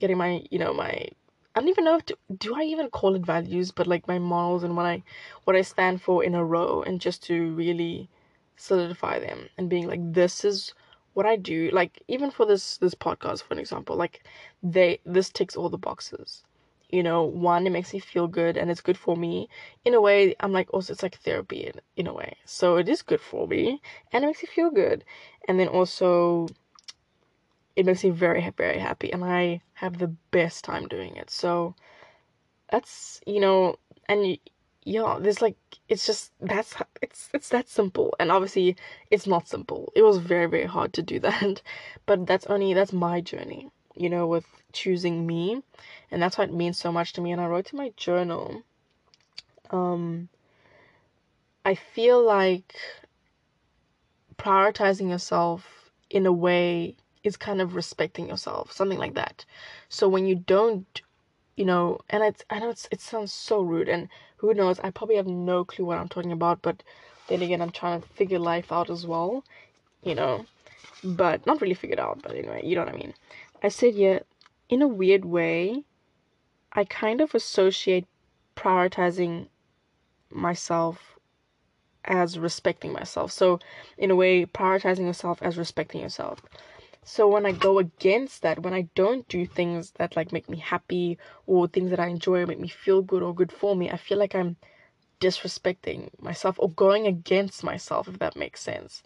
getting 0.00 0.18
my 0.18 0.42
you 0.50 0.58
know 0.58 0.72
my 0.72 1.08
I 1.54 1.60
don't 1.60 1.70
even 1.70 1.84
know 1.84 1.96
if 1.96 2.06
to, 2.06 2.16
do 2.38 2.54
I 2.54 2.62
even 2.62 2.88
call 2.90 3.16
it 3.16 3.26
values, 3.26 3.72
but 3.72 3.88
like 3.88 4.06
my 4.06 4.18
morals 4.18 4.62
and 4.62 4.76
what 4.76 4.86
I 4.86 5.02
what 5.44 5.56
I 5.56 5.62
stand 5.62 6.00
for 6.02 6.22
in 6.22 6.34
a 6.34 6.44
row, 6.44 6.82
and 6.82 7.00
just 7.00 7.22
to 7.24 7.52
really 7.54 8.08
solidify 8.56 9.18
them 9.18 9.48
and 9.56 9.68
being 9.68 9.86
like 9.88 10.00
this 10.12 10.44
is 10.44 10.74
what 11.14 11.26
I 11.26 11.36
do. 11.36 11.70
Like 11.72 12.02
even 12.08 12.30
for 12.30 12.46
this 12.46 12.76
this 12.78 12.94
podcast, 12.94 13.42
for 13.42 13.54
an 13.54 13.60
example, 13.60 13.96
like 13.96 14.22
they 14.62 15.00
this 15.04 15.30
ticks 15.30 15.56
all 15.56 15.68
the 15.68 15.78
boxes. 15.78 16.44
You 16.90 17.02
know, 17.02 17.22
one 17.24 17.66
it 17.66 17.70
makes 17.70 17.92
me 17.92 17.98
feel 17.98 18.28
good 18.28 18.56
and 18.56 18.70
it's 18.70 18.80
good 18.80 18.96
for 18.96 19.16
me. 19.16 19.48
In 19.84 19.94
a 19.94 20.00
way, 20.00 20.34
I'm 20.40 20.52
like 20.52 20.72
also 20.72 20.92
it's 20.92 21.02
like 21.02 21.16
therapy 21.18 21.66
in, 21.66 21.80
in 21.96 22.06
a 22.06 22.14
way. 22.14 22.36
So 22.44 22.76
it 22.76 22.88
is 22.88 23.02
good 23.02 23.20
for 23.20 23.46
me 23.48 23.82
and 24.12 24.24
it 24.24 24.28
makes 24.28 24.42
me 24.42 24.48
feel 24.54 24.70
good. 24.70 25.04
And 25.48 25.58
then 25.58 25.68
also 25.68 26.46
it 27.78 27.86
makes 27.86 28.02
me 28.02 28.10
very 28.10 28.50
very 28.56 28.80
happy 28.80 29.12
and 29.12 29.24
i 29.24 29.60
have 29.74 29.98
the 29.98 30.12
best 30.32 30.64
time 30.64 30.88
doing 30.88 31.14
it. 31.14 31.30
So 31.30 31.76
that's 32.72 33.20
you 33.24 33.38
know 33.38 33.76
and 34.08 34.36
yeah 34.82 35.18
there's 35.20 35.40
like 35.40 35.56
it's 35.88 36.04
just 36.04 36.32
that's 36.40 36.74
it's 37.00 37.30
it's 37.32 37.50
that 37.50 37.68
simple 37.68 38.16
and 38.18 38.32
obviously 38.32 38.76
it's 39.12 39.28
not 39.28 39.46
simple. 39.46 39.92
It 39.94 40.02
was 40.02 40.18
very 40.18 40.46
very 40.46 40.66
hard 40.66 40.92
to 40.94 41.02
do 41.02 41.20
that 41.28 41.62
but 42.04 42.26
that's 42.26 42.46
only 42.46 42.74
that's 42.74 42.92
my 42.92 43.20
journey 43.20 43.70
you 43.94 44.10
know 44.10 44.26
with 44.26 44.46
choosing 44.72 45.24
me 45.24 45.62
and 46.10 46.20
that's 46.20 46.36
why 46.36 46.44
it 46.44 46.52
means 46.52 46.78
so 46.78 46.90
much 46.92 47.12
to 47.12 47.20
me 47.20 47.32
and 47.32 47.40
i 47.40 47.46
wrote 47.46 47.72
in 47.72 47.78
my 47.78 47.90
journal 47.96 48.62
um 49.70 50.28
i 51.64 51.74
feel 51.74 52.22
like 52.22 52.74
prioritizing 54.36 55.08
yourself 55.08 55.90
in 56.10 56.26
a 56.26 56.32
way 56.32 56.94
is 57.24 57.36
kind 57.36 57.60
of 57.60 57.74
respecting 57.74 58.28
yourself, 58.28 58.72
something 58.72 58.98
like 58.98 59.14
that. 59.14 59.44
So 59.88 60.08
when 60.08 60.26
you 60.26 60.36
don't, 60.36 61.00
you 61.56 61.64
know, 61.64 62.00
and 62.10 62.22
it's 62.22 62.44
I 62.50 62.58
know 62.58 62.70
it's 62.70 62.88
it 62.90 63.00
sounds 63.00 63.32
so 63.32 63.60
rude, 63.60 63.88
and 63.88 64.08
who 64.36 64.54
knows, 64.54 64.80
I 64.80 64.90
probably 64.90 65.16
have 65.16 65.26
no 65.26 65.64
clue 65.64 65.84
what 65.84 65.98
I'm 65.98 66.08
talking 66.08 66.32
about, 66.32 66.62
but 66.62 66.82
then 67.28 67.42
again, 67.42 67.60
I'm 67.60 67.70
trying 67.70 68.00
to 68.00 68.08
figure 68.08 68.38
life 68.38 68.72
out 68.72 68.90
as 68.90 69.06
well, 69.06 69.44
you 70.02 70.14
know, 70.14 70.46
but 71.04 71.46
not 71.46 71.60
really 71.60 71.74
figured 71.74 72.00
out, 72.00 72.22
but 72.22 72.32
anyway, 72.32 72.62
you 72.64 72.74
know 72.76 72.84
what 72.84 72.94
I 72.94 72.98
mean. 72.98 73.14
I 73.62 73.68
said, 73.68 73.94
yeah, 73.94 74.20
in 74.68 74.82
a 74.82 74.88
weird 74.88 75.24
way, 75.24 75.84
I 76.72 76.84
kind 76.84 77.20
of 77.20 77.34
associate 77.34 78.06
prioritizing 78.56 79.48
myself 80.30 81.18
as 82.04 82.38
respecting 82.38 82.92
myself. 82.92 83.32
So, 83.32 83.58
in 83.96 84.10
a 84.10 84.16
way, 84.16 84.46
prioritizing 84.46 85.06
yourself 85.06 85.42
as 85.42 85.58
respecting 85.58 86.00
yourself. 86.00 86.40
So 87.08 87.26
when 87.26 87.46
I 87.46 87.52
go 87.52 87.78
against 87.78 88.42
that, 88.42 88.62
when 88.62 88.74
I 88.74 88.82
don't 88.94 89.26
do 89.28 89.46
things 89.46 89.92
that 89.92 90.14
like 90.14 90.30
make 90.30 90.46
me 90.46 90.58
happy 90.58 91.16
or 91.46 91.66
things 91.66 91.88
that 91.88 91.98
I 91.98 92.08
enjoy 92.08 92.40
or 92.40 92.46
make 92.46 92.60
me 92.60 92.68
feel 92.68 93.00
good 93.00 93.22
or 93.22 93.34
good 93.34 93.50
for 93.50 93.74
me, 93.74 93.90
I 93.90 93.96
feel 93.96 94.18
like 94.18 94.34
I'm 94.34 94.56
disrespecting 95.18 96.10
myself 96.20 96.56
or 96.58 96.68
going 96.68 97.06
against 97.06 97.64
myself, 97.64 98.08
if 98.08 98.18
that 98.18 98.36
makes 98.36 98.60
sense. 98.60 99.02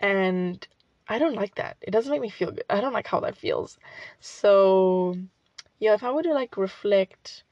And 0.00 0.66
I 1.06 1.20
don't 1.20 1.36
like 1.36 1.54
that. 1.54 1.76
It 1.80 1.92
doesn't 1.92 2.10
make 2.10 2.20
me 2.20 2.28
feel 2.28 2.50
good. 2.50 2.64
I 2.68 2.80
don't 2.80 2.92
like 2.92 3.06
how 3.06 3.20
that 3.20 3.36
feels. 3.36 3.78
So, 4.18 5.16
yeah, 5.78 5.94
if 5.94 6.02
I 6.02 6.10
were 6.10 6.24
to 6.24 6.34
like 6.34 6.56
reflect, 6.56 7.44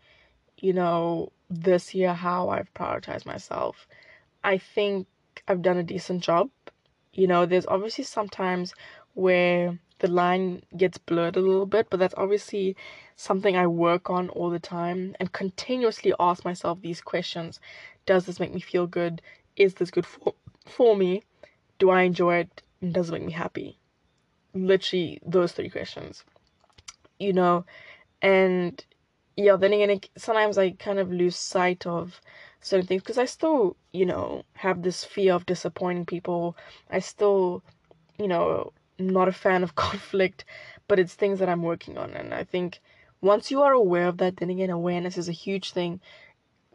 you 0.59 0.73
know, 0.73 1.31
this 1.49 1.95
year 1.95 2.13
how 2.13 2.49
I've 2.49 2.75
prioritized 2.75 3.25
myself, 3.25 3.87
I 4.43 4.59
think 4.59 5.07
I've 5.47 5.63
done 5.63 5.77
a 5.77 5.85
decent 5.85 6.25
job. 6.25 6.51
You 7.13 7.29
know, 7.29 7.47
there's 7.47 7.67
obviously 7.67 8.03
sometimes 8.03 8.75
where 9.17 9.79
the 10.01 10.09
line 10.09 10.63
gets 10.77 10.99
blurred 10.99 11.37
a 11.37 11.41
little 11.41 11.65
bit, 11.65 11.89
but 11.89 11.99
that's 11.99 12.15
obviously 12.19 12.77
something 13.17 13.57
I 13.57 13.67
work 13.67 14.11
on 14.11 14.29
all 14.29 14.51
the 14.51 14.61
time 14.61 15.17
and 15.19 15.33
continuously 15.33 16.13
ask 16.21 16.45
myself 16.45 16.83
these 16.83 17.01
questions. 17.01 17.59
Does 18.05 18.27
this 18.27 18.39
make 18.39 18.53
me 18.53 18.61
feel 18.61 18.87
good? 18.87 19.23
Is 19.57 19.75
this 19.75 19.91
good 19.91 20.05
for 20.05 20.35
for 20.67 20.97
me? 20.97 21.23
Do 21.79 21.91
I 21.91 22.03
enjoy 22.03 22.37
it? 22.37 22.63
And 22.83 22.93
does 22.93 23.09
it 23.09 23.13
make 23.13 23.25
me 23.25 23.33
happy? 23.33 23.79
Literally 24.53 25.19
those 25.25 25.53
three 25.53 25.71
questions. 25.71 26.25
You 27.19 27.33
know, 27.33 27.65
and 28.21 28.85
yeah, 29.35 29.57
then 29.57 29.73
again, 29.73 30.01
sometimes 30.19 30.59
I 30.59 30.73
kind 30.73 30.99
of 30.99 31.11
lose 31.11 31.37
sight 31.37 31.87
of 31.87 32.21
certain 32.61 32.87
things 32.87 33.03
because 33.03 33.17
I 33.17 33.25
still, 33.25 33.77
you 33.93 34.05
know, 34.05 34.45
have 34.53 34.83
this 34.83 35.05
fear 35.05 35.33
of 35.33 35.47
disappointing 35.47 36.05
people. 36.05 36.55
I 36.91 36.99
still, 36.99 37.63
you 38.19 38.29
know, 38.29 38.73
not 38.99 39.29
a 39.29 39.33
fan 39.33 39.63
of 39.63 39.75
conflict, 39.87 40.45
but 40.89 40.99
it's 40.99 41.15
things 41.15 41.39
that 41.39 41.49
I'm 41.49 41.63
working 41.63 41.99
on. 41.99 42.11
And 42.13 42.33
I 42.35 42.45
think 42.45 42.81
once 43.21 43.51
you 43.51 43.63
are 43.63 43.73
aware 43.73 44.09
of 44.09 44.19
that, 44.19 44.37
then 44.37 44.51
again, 44.51 44.71
awareness 44.71 45.19
is 45.19 45.29
a 45.29 45.33
huge 45.33 45.73
thing. 45.73 46.01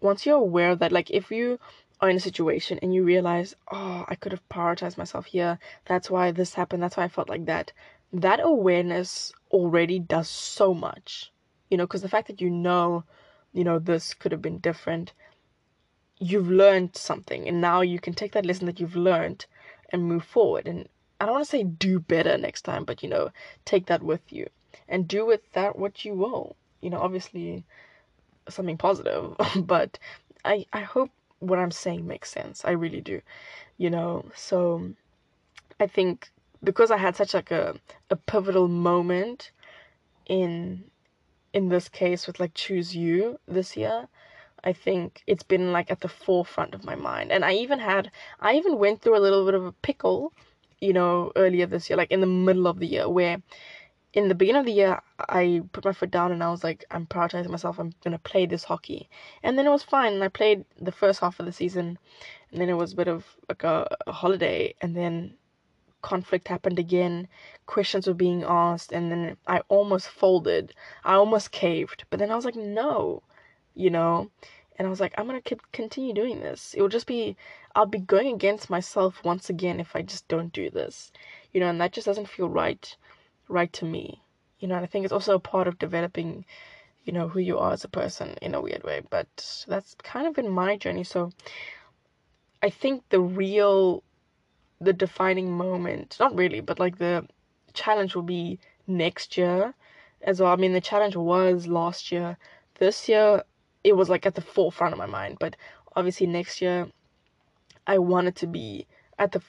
Once 0.02 0.26
you're 0.26 0.38
aware 0.38 0.72
of 0.72 0.80
that, 0.80 0.92
like 0.92 1.10
if 1.12 1.32
you 1.32 1.60
are 2.00 2.10
in 2.10 2.18
a 2.18 2.20
situation 2.20 2.80
and 2.82 2.94
you 2.94 3.04
realize, 3.04 3.56
oh, 3.72 4.06
I 4.08 4.16
could 4.16 4.32
have 4.32 4.48
prioritized 4.50 4.98
myself 4.98 5.28
here, 5.28 5.60
that's 5.86 6.10
why 6.10 6.32
this 6.32 6.56
happened, 6.56 6.82
that's 6.82 6.98
why 6.98 7.04
I 7.04 7.10
felt 7.10 7.30
like 7.30 7.46
that, 7.46 7.72
that 8.12 8.40
awareness 8.42 9.32
already 9.52 10.00
does 10.00 10.28
so 10.28 10.74
much. 10.74 11.32
You 11.70 11.78
know, 11.78 11.86
because 11.86 12.02
the 12.02 12.10
fact 12.10 12.28
that 12.28 12.42
you 12.42 12.50
know, 12.50 13.04
you 13.54 13.64
know, 13.64 13.80
this 13.80 14.14
could 14.14 14.32
have 14.32 14.42
been 14.42 14.58
different, 14.58 15.14
you've 16.18 16.50
learned 16.50 16.96
something, 16.96 17.48
and 17.48 17.62
now 17.62 17.82
you 17.82 18.00
can 18.00 18.14
take 18.14 18.34
that 18.34 18.46
lesson 18.46 18.66
that 18.66 18.80
you've 18.80 18.96
learned 18.96 19.46
and 19.90 20.04
move 20.04 20.24
forward. 20.24 20.68
And 20.68 20.90
I 21.22 21.26
don't 21.26 21.34
want 21.36 21.46
to 21.46 21.52
say 21.52 21.64
do 21.64 22.00
better 22.00 22.36
next 22.36 22.64
time, 22.64 22.84
but 22.84 23.04
you 23.04 23.10
know, 23.10 23.30
take 23.64 23.86
that 23.86 24.02
with 24.02 24.34
you 24.34 24.50
and 24.90 25.08
do 25.08 25.24
with 25.24 25.52
that 25.54 25.78
what 25.78 26.04
you 26.04 26.16
will. 26.16 26.56
You 26.82 26.90
know, 26.90 27.00
obviously 27.00 27.64
something 28.50 28.76
positive, 28.76 29.36
but 29.56 30.00
I 30.44 30.66
I 30.74 30.82
hope 30.82 31.12
what 31.38 31.60
I'm 31.60 31.70
saying 31.70 32.08
makes 32.08 32.32
sense. 32.32 32.66
I 32.66 32.72
really 32.72 33.02
do. 33.02 33.22
You 33.78 33.92
know, 33.92 34.26
so 34.36 34.94
I 35.80 35.86
think 35.86 36.32
because 36.64 36.90
I 36.90 36.98
had 36.98 37.16
such 37.16 37.36
like 37.36 37.52
a 37.52 37.76
a 38.10 38.16
pivotal 38.16 38.68
moment 38.68 39.52
in 40.26 40.86
in 41.54 41.70
this 41.70 41.88
case 41.88 42.26
with 42.26 42.40
like 42.40 42.56
choose 42.56 42.96
you 42.96 43.40
this 43.48 43.78
year, 43.78 44.08
I 44.64 44.74
think 44.74 45.22
it's 45.28 45.44
been 45.44 45.72
like 45.72 45.92
at 45.92 46.02
the 46.02 46.10
forefront 46.10 46.74
of 46.74 46.84
my 46.84 46.96
mind. 46.96 47.32
And 47.32 47.46
I 47.46 47.54
even 47.54 47.78
had 47.78 48.10
I 48.40 48.56
even 48.56 48.80
went 48.80 49.02
through 49.04 49.18
a 49.18 49.22
little 49.26 49.46
bit 49.46 49.54
of 49.54 49.66
a 49.68 49.72
pickle 49.72 50.34
you 50.82 50.94
know, 50.94 51.32
earlier 51.36 51.68
this 51.68 51.90
year, 51.90 51.98
like 51.98 52.12
in 52.12 52.22
the 52.22 52.28
middle 52.28 52.68
of 52.68 52.80
the 52.80 52.88
year, 52.88 53.08
where 53.08 53.42
in 54.14 54.28
the 54.28 54.36
beginning 54.36 54.60
of 54.60 54.66
the 54.66 54.74
year, 54.74 55.02
I 55.30 55.62
put 55.72 55.86
my 55.86 55.94
foot 55.94 56.12
down 56.12 56.32
and 56.32 56.44
I 56.44 56.50
was 56.52 56.64
like, 56.64 56.84
I'm 56.92 57.06
prioritizing 57.08 57.50
myself. 57.50 57.80
I'm 57.80 57.94
gonna 58.04 58.20
play 58.20 58.46
this 58.46 58.66
hockey, 58.66 59.10
and 59.44 59.58
then 59.58 59.66
it 59.68 59.70
was 59.70 59.84
fine. 59.84 60.14
And 60.14 60.24
I 60.24 60.28
played 60.28 60.66
the 60.80 60.92
first 60.92 61.22
half 61.22 61.40
of 61.40 61.46
the 61.46 61.54
season, 61.54 61.98
and 62.52 62.60
then 62.60 62.70
it 62.70 62.74
was 62.74 62.94
a 62.94 62.96
bit 62.98 63.08
of 63.08 63.26
like 63.48 63.64
a, 63.64 63.88
a 64.08 64.12
holiday, 64.12 64.76
and 64.82 64.96
then 64.96 65.36
conflict 66.02 66.48
happened 66.48 66.80
again. 66.80 67.28
Questions 67.68 68.08
were 68.08 68.14
being 68.14 68.44
asked, 68.44 68.92
and 68.92 69.12
then 69.12 69.38
I 69.48 69.62
almost 69.70 70.10
folded. 70.10 70.74
I 71.06 71.14
almost 71.14 71.52
caved, 71.52 72.06
but 72.10 72.20
then 72.20 72.32
I 72.32 72.36
was 72.36 72.46
like, 72.46 72.56
no, 72.56 73.24
you 73.76 73.90
know. 73.90 74.32
And 74.82 74.88
I 74.88 74.90
was 74.90 75.00
like, 75.00 75.14
I'm 75.16 75.28
gonna 75.28 75.44
continue 75.74 76.12
doing 76.12 76.40
this. 76.40 76.74
It 76.74 76.82
will 76.82 76.90
just 76.90 77.06
be, 77.06 77.38
I'll 77.76 77.86
be 77.86 78.00
going 78.00 78.34
against 78.34 78.68
myself 78.68 79.24
once 79.24 79.48
again 79.48 79.80
if 79.80 79.96
I 79.96 80.02
just 80.02 80.28
don't 80.28 80.52
do 80.52 80.72
this, 80.72 81.12
you 81.54 81.60
know. 81.60 81.70
And 81.70 81.80
that 81.80 81.92
just 81.92 82.08
doesn't 82.08 82.28
feel 82.28 82.50
right, 82.50 82.98
right 83.48 83.72
to 83.74 83.86
me, 83.86 84.24
you 84.60 84.68
know. 84.68 84.74
And 84.74 84.84
I 84.84 84.88
think 84.88 85.06
it's 85.06 85.14
also 85.14 85.36
a 85.36 85.40
part 85.40 85.68
of 85.68 85.78
developing, 85.78 86.46
you 87.04 87.14
know, 87.14 87.28
who 87.28 87.40
you 87.40 87.60
are 87.60 87.74
as 87.74 87.84
a 87.84 87.90
person 87.90 88.34
in 88.42 88.56
a 88.56 88.60
weird 88.60 88.84
way. 88.84 89.04
But 89.08 89.64
that's 89.68 89.94
kind 90.02 90.26
of 90.26 90.34
been 90.34 90.50
my 90.50 90.78
journey. 90.78 91.04
So 91.04 91.32
I 92.64 92.72
think 92.72 93.08
the 93.10 93.22
real 93.22 94.02
the 94.80 94.94
defining 94.94 95.52
moment, 95.52 96.18
not 96.20 96.36
really, 96.36 96.60
but 96.60 96.80
like 96.80 96.98
the 96.98 97.28
challenge 97.76 98.16
will 98.16 98.24
be 98.24 98.58
next 98.88 99.38
year 99.38 99.76
as 100.24 100.42
well. 100.42 100.52
I 100.52 100.56
mean, 100.56 100.74
the 100.74 100.82
challenge 100.82 101.16
was 101.16 101.68
last 101.68 102.12
year. 102.12 102.40
This 102.80 103.08
year, 103.08 103.44
it 103.84 103.94
was 103.94 104.10
like 104.10 104.26
at 104.26 104.36
the 104.36 104.42
forefront 104.42 104.94
of 104.94 105.00
my 105.00 105.06
mind, 105.06 105.38
but 105.40 105.56
obviously 105.96 106.28
next 106.28 106.62
year, 106.62 106.88
I 107.88 107.98
want 107.98 108.28
it 108.28 108.36
to 108.38 108.48
be 108.48 108.88
at 109.18 109.32
the 109.32 109.42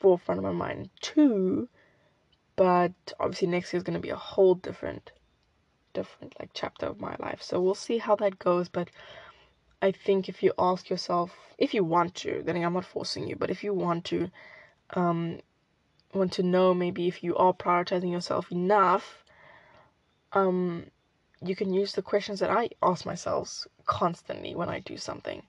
forefront 0.00 0.38
of 0.38 0.44
my 0.44 0.52
mind 0.52 0.90
too. 1.00 1.68
But 2.56 2.92
obviously, 3.18 3.48
next 3.48 3.72
year 3.72 3.78
is 3.78 3.84
going 3.84 3.94
to 3.94 4.02
be 4.02 4.10
a 4.10 4.16
whole 4.16 4.54
different, 4.54 5.12
different 5.94 6.34
like 6.38 6.50
chapter 6.52 6.86
of 6.86 7.00
my 7.00 7.16
life. 7.18 7.42
So 7.42 7.60
we'll 7.60 7.74
see 7.74 7.98
how 7.98 8.16
that 8.16 8.38
goes. 8.38 8.68
But 8.68 8.90
I 9.80 9.92
think 9.92 10.28
if 10.28 10.42
you 10.42 10.52
ask 10.58 10.90
yourself, 10.90 11.34
if 11.58 11.72
you 11.72 11.84
want 11.84 12.14
to, 12.16 12.42
then 12.44 12.62
I'm 12.62 12.74
not 12.74 12.84
forcing 12.84 13.26
you, 13.26 13.36
but 13.36 13.50
if 13.50 13.64
you 13.64 13.72
want 13.72 14.04
to, 14.06 14.30
um, 14.90 15.40
want 16.12 16.32
to 16.32 16.42
know 16.42 16.74
maybe 16.74 17.08
if 17.08 17.22
you 17.22 17.36
are 17.36 17.54
prioritizing 17.54 18.10
yourself 18.10 18.52
enough, 18.52 19.24
um, 20.32 20.86
you 21.44 21.56
can 21.56 21.72
use 21.72 21.92
the 21.92 22.02
questions 22.02 22.40
that 22.40 22.50
I 22.50 22.70
ask 22.82 23.06
myself 23.06 23.66
constantly 23.86 24.54
when 24.54 24.68
I 24.68 24.80
do 24.80 24.96
something. 24.96 25.42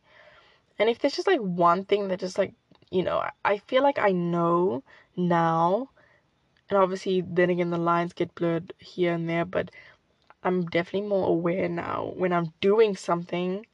And 0.79 0.89
if 0.89 0.99
there's 0.99 1.15
just 1.15 1.27
like 1.27 1.39
one 1.39 1.85
thing 1.85 2.07
that 2.07 2.19
just 2.19 2.37
like, 2.37 2.53
you 2.89 3.03
know, 3.03 3.23
I 3.45 3.57
feel 3.57 3.83
like 3.83 3.99
I 3.99 4.11
know 4.11 4.83
now, 5.15 5.89
and 6.69 6.77
obviously 6.77 7.21
then 7.21 7.49
again 7.49 7.69
the 7.69 7.77
lines 7.77 8.13
get 8.13 8.33
blurred 8.35 8.73
here 8.79 9.13
and 9.13 9.29
there, 9.29 9.45
but 9.45 9.69
I'm 10.43 10.65
definitely 10.65 11.07
more 11.09 11.27
aware 11.27 11.69
now 11.69 12.13
when 12.15 12.33
I'm 12.33 12.53
doing 12.61 12.95
something 12.95 13.65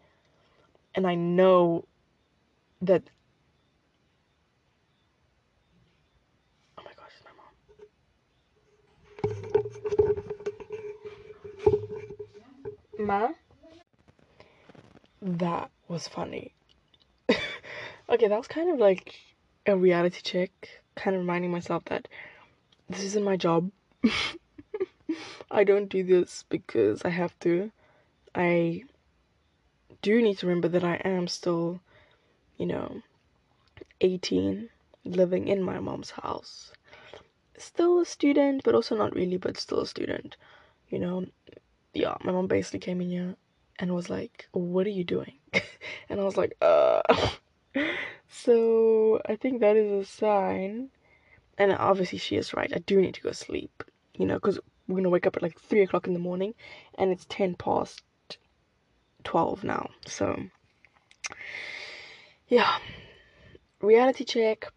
and 0.95 1.07
I 1.07 1.15
know 1.15 1.85
that 2.81 3.03
oh 6.77 6.83
my 6.83 6.91
gosh, 6.95 7.13
my 7.23 7.31
mom. 7.37 7.53
Ma? 12.99 13.29
That 15.21 15.69
was 15.87 16.07
funny. 16.07 16.53
okay, 17.29 18.27
that 18.27 18.37
was 18.37 18.47
kind 18.47 18.71
of 18.71 18.79
like 18.79 19.15
a 19.65 19.77
reality 19.77 20.21
check, 20.23 20.51
kind 20.95 21.15
of 21.15 21.21
reminding 21.21 21.51
myself 21.51 21.85
that 21.85 22.07
this 22.89 23.03
isn't 23.03 23.23
my 23.23 23.37
job. 23.37 23.71
I 25.51 25.63
don't 25.63 25.89
do 25.89 26.03
this 26.03 26.43
because 26.49 27.03
I 27.03 27.09
have 27.09 27.37
to. 27.39 27.71
I 28.33 28.83
do 30.01 30.21
need 30.21 30.37
to 30.39 30.47
remember 30.47 30.67
that 30.67 30.83
I 30.83 30.95
am 30.95 31.27
still, 31.27 31.79
you 32.57 32.65
know, 32.65 33.01
18, 34.01 34.69
living 35.05 35.47
in 35.47 35.61
my 35.61 35.79
mom's 35.79 36.11
house. 36.11 36.73
Still 37.57 37.99
a 37.99 38.05
student, 38.05 38.63
but 38.63 38.75
also 38.75 38.95
not 38.95 39.15
really, 39.15 39.37
but 39.37 39.57
still 39.57 39.81
a 39.81 39.87
student. 39.87 40.35
You 40.89 40.99
know, 40.99 41.25
yeah, 41.93 42.15
my 42.23 42.31
mom 42.31 42.47
basically 42.47 42.79
came 42.79 43.01
in 43.01 43.09
here 43.09 43.35
and 43.79 43.93
was 43.93 44.09
like, 44.09 44.47
What 44.51 44.87
are 44.87 44.91
you 44.91 45.03
doing? 45.03 45.33
and 46.09 46.19
I 46.19 46.23
was 46.23 46.37
like, 46.37 46.55
Uh. 46.61 47.01
so 48.27 49.21
I 49.25 49.35
think 49.35 49.61
that 49.61 49.75
is 49.75 49.91
a 49.91 50.05
sign. 50.05 50.89
And 51.57 51.71
obviously, 51.73 52.19
she 52.19 52.35
is 52.35 52.53
right. 52.53 52.71
I 52.73 52.79
do 52.79 53.01
need 53.01 53.15
to 53.15 53.21
go 53.21 53.31
sleep, 53.31 53.83
you 54.15 54.25
know, 54.25 54.35
because 54.35 54.59
we're 54.87 54.97
gonna 54.97 55.09
wake 55.09 55.27
up 55.27 55.35
at 55.35 55.41
like 55.41 55.59
3 55.59 55.81
o'clock 55.81 56.07
in 56.07 56.13
the 56.13 56.19
morning 56.19 56.53
and 56.97 57.11
it's 57.11 57.25
10 57.29 57.55
past 57.55 58.03
12 59.23 59.63
now. 59.63 59.89
So, 60.05 60.39
yeah, 62.47 62.77
reality 63.81 64.23
check. 64.23 64.71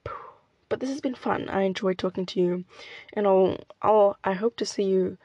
But 0.69 0.79
this 0.81 0.91
has 0.91 1.01
been 1.01 1.17
fun. 1.17 1.49
I 1.49 1.63
enjoyed 1.63 1.99
talking 1.99 2.27
to 2.27 2.41
you, 2.41 2.65
and 3.13 3.27
I'll, 3.27 3.59
I'll, 3.83 4.17
I 4.23 4.35
hope 4.35 4.57
to 4.59 4.65
see 4.65 4.85
you 4.85 5.19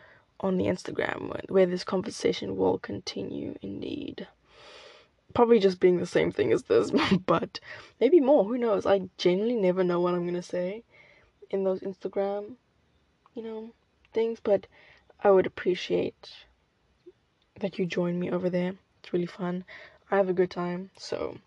on 0.46 0.58
the 0.58 0.66
Instagram 0.66 1.50
where 1.50 1.66
this 1.66 1.84
conversation 1.84 2.56
will 2.56 2.78
continue. 2.78 3.56
Indeed, 3.64 4.28
probably 5.34 5.60
just 5.60 5.80
being 5.80 5.98
the 5.98 6.06
same 6.06 6.32
thing 6.32 6.54
as 6.54 6.64
this, 6.64 6.92
but 7.26 7.60
maybe 8.00 8.20
more. 8.20 8.44
Who 8.46 8.58
knows? 8.58 8.86
I 8.86 9.10
genuinely 9.18 9.56
never 9.56 9.84
know 9.84 10.00
what 10.00 10.14
I'm 10.14 10.26
gonna 10.26 10.44
say 10.44 10.84
in 11.50 11.64
those 11.64 11.80
Instagram, 11.80 12.54
you 13.34 13.42
know, 13.42 13.72
things. 14.14 14.40
But 14.40 14.68
I 15.24 15.32
would 15.32 15.48
appreciate 15.48 16.30
that 17.60 17.80
you 17.80 17.88
join 17.88 18.20
me 18.20 18.30
over 18.30 18.50
there. 18.50 18.76
It's 19.02 19.14
really 19.14 19.26
fun. 19.26 19.64
I 20.12 20.18
have 20.18 20.30
a 20.30 20.34
good 20.34 20.52
time. 20.52 20.92
So, 20.98 21.38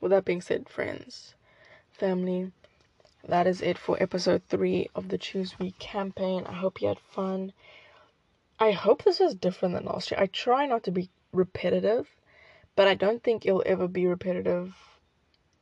with 0.00 0.10
that 0.10 0.24
being 0.24 0.40
said, 0.40 0.68
friends, 0.68 1.34
family, 1.92 2.50
that 3.28 3.46
is 3.46 3.60
it 3.60 3.76
for 3.78 4.00
episode 4.00 4.42
three 4.48 4.88
of 4.94 5.08
the 5.08 5.18
Choose 5.18 5.58
Week 5.58 5.78
campaign. 5.78 6.44
I 6.46 6.52
hope 6.52 6.80
you 6.80 6.88
had 6.88 6.98
fun. 6.98 7.52
I 8.58 8.70
hope 8.70 9.02
this 9.02 9.20
is 9.20 9.34
different 9.34 9.74
than 9.74 9.84
last 9.84 10.10
year. 10.10 10.20
I 10.20 10.26
try 10.26 10.66
not 10.66 10.84
to 10.84 10.90
be 10.90 11.10
repetitive, 11.32 12.08
but 12.76 12.88
I 12.88 12.94
don't 12.94 13.22
think 13.22 13.44
it'll 13.44 13.62
ever 13.66 13.88
be 13.88 14.06
repetitive 14.06 14.74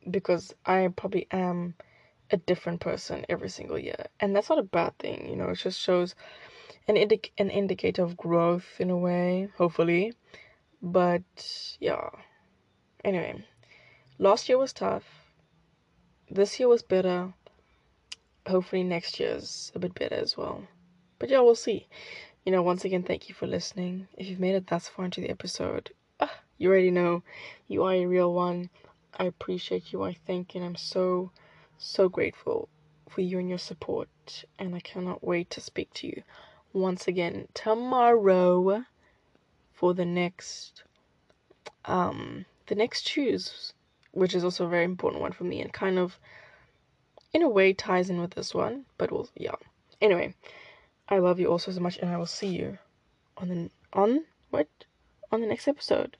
because 0.09 0.53
I 0.65 0.87
probably 0.95 1.27
am 1.31 1.73
a 2.31 2.37
different 2.37 2.81
person 2.81 3.25
every 3.29 3.49
single 3.49 3.79
year. 3.79 4.05
And 4.19 4.35
that's 4.35 4.49
not 4.49 4.59
a 4.59 4.63
bad 4.63 4.97
thing, 4.99 5.27
you 5.29 5.35
know, 5.35 5.49
it 5.49 5.57
just 5.57 5.79
shows 5.79 6.15
an 6.87 6.95
indic- 6.95 7.31
an 7.37 7.49
indicator 7.49 8.03
of 8.03 8.17
growth 8.17 8.79
in 8.79 8.89
a 8.89 8.97
way, 8.97 9.49
hopefully. 9.57 10.13
But 10.81 11.23
yeah. 11.79 12.09
Anyway, 13.03 13.43
last 14.19 14.49
year 14.49 14.57
was 14.57 14.73
tough. 14.73 15.03
This 16.29 16.59
year 16.59 16.67
was 16.67 16.83
better. 16.83 17.33
Hopefully 18.47 18.83
next 18.83 19.19
year's 19.19 19.71
a 19.75 19.79
bit 19.79 19.95
better 19.95 20.15
as 20.15 20.37
well. 20.37 20.63
But 21.19 21.29
yeah, 21.29 21.39
we'll 21.39 21.55
see. 21.55 21.87
You 22.45 22.51
know, 22.51 22.61
once 22.61 22.85
again, 22.85 23.03
thank 23.03 23.27
you 23.27 23.35
for 23.35 23.47
listening. 23.47 24.07
If 24.17 24.27
you've 24.27 24.39
made 24.39 24.55
it 24.55 24.67
thus 24.67 24.87
far 24.87 25.05
into 25.05 25.21
the 25.21 25.29
episode, 25.29 25.91
ah, 26.19 26.39
you 26.57 26.69
already 26.69 26.91
know 26.91 27.23
you 27.67 27.83
are 27.83 27.93
a 27.93 28.05
real 28.05 28.33
one. 28.33 28.69
I 29.17 29.25
appreciate 29.25 29.91
you. 29.91 30.03
I 30.03 30.13
thank 30.13 30.53
you. 30.53 30.61
And 30.61 30.69
I'm 30.69 30.75
so, 30.75 31.31
so 31.77 32.07
grateful 32.07 32.69
for 33.09 33.21
you 33.21 33.39
and 33.39 33.49
your 33.49 33.57
support. 33.57 34.45
And 34.59 34.75
I 34.75 34.79
cannot 34.79 35.23
wait 35.23 35.49
to 35.51 35.61
speak 35.61 35.91
to 35.95 36.07
you 36.07 36.23
once 36.75 37.07
again 37.07 37.47
tomorrow 37.53 38.83
for 39.71 39.93
the 39.93 40.03
next 40.03 40.83
um 41.85 42.45
the 42.67 42.75
next 42.75 43.03
choose 43.03 43.73
which 44.11 44.35
is 44.35 44.43
also 44.43 44.65
a 44.65 44.69
very 44.69 44.83
important 44.83 45.21
one 45.21 45.31
for 45.31 45.45
me 45.45 45.61
and 45.61 45.71
kind 45.71 45.97
of 45.97 46.19
in 47.35 47.41
a 47.41 47.49
way 47.49 47.73
ties 47.73 48.09
in 48.09 48.21
with 48.21 48.31
this 48.31 48.53
one 48.53 48.85
but 48.97 49.11
we'll 49.11 49.29
yeah. 49.35 49.55
Anyway 49.99 50.33
i 51.09 51.17
love 51.17 51.39
you 51.39 51.47
all 51.47 51.59
so 51.59 51.71
much 51.79 51.97
and 51.97 52.09
i 52.09 52.17
will 52.17 52.25
see 52.25 52.47
you 52.47 52.77
on 53.37 53.49
the 53.49 53.69
on 53.91 54.23
what? 54.49 54.69
On 55.31 55.41
the 55.41 55.47
next 55.47 55.67
episode. 55.67 56.15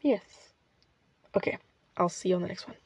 Yes. 0.00 0.54
Okay 1.36 1.58
i'll 1.98 2.08
see 2.08 2.30
you 2.30 2.36
on 2.36 2.42
the 2.42 2.48
next 2.48 2.66
one 2.66 2.76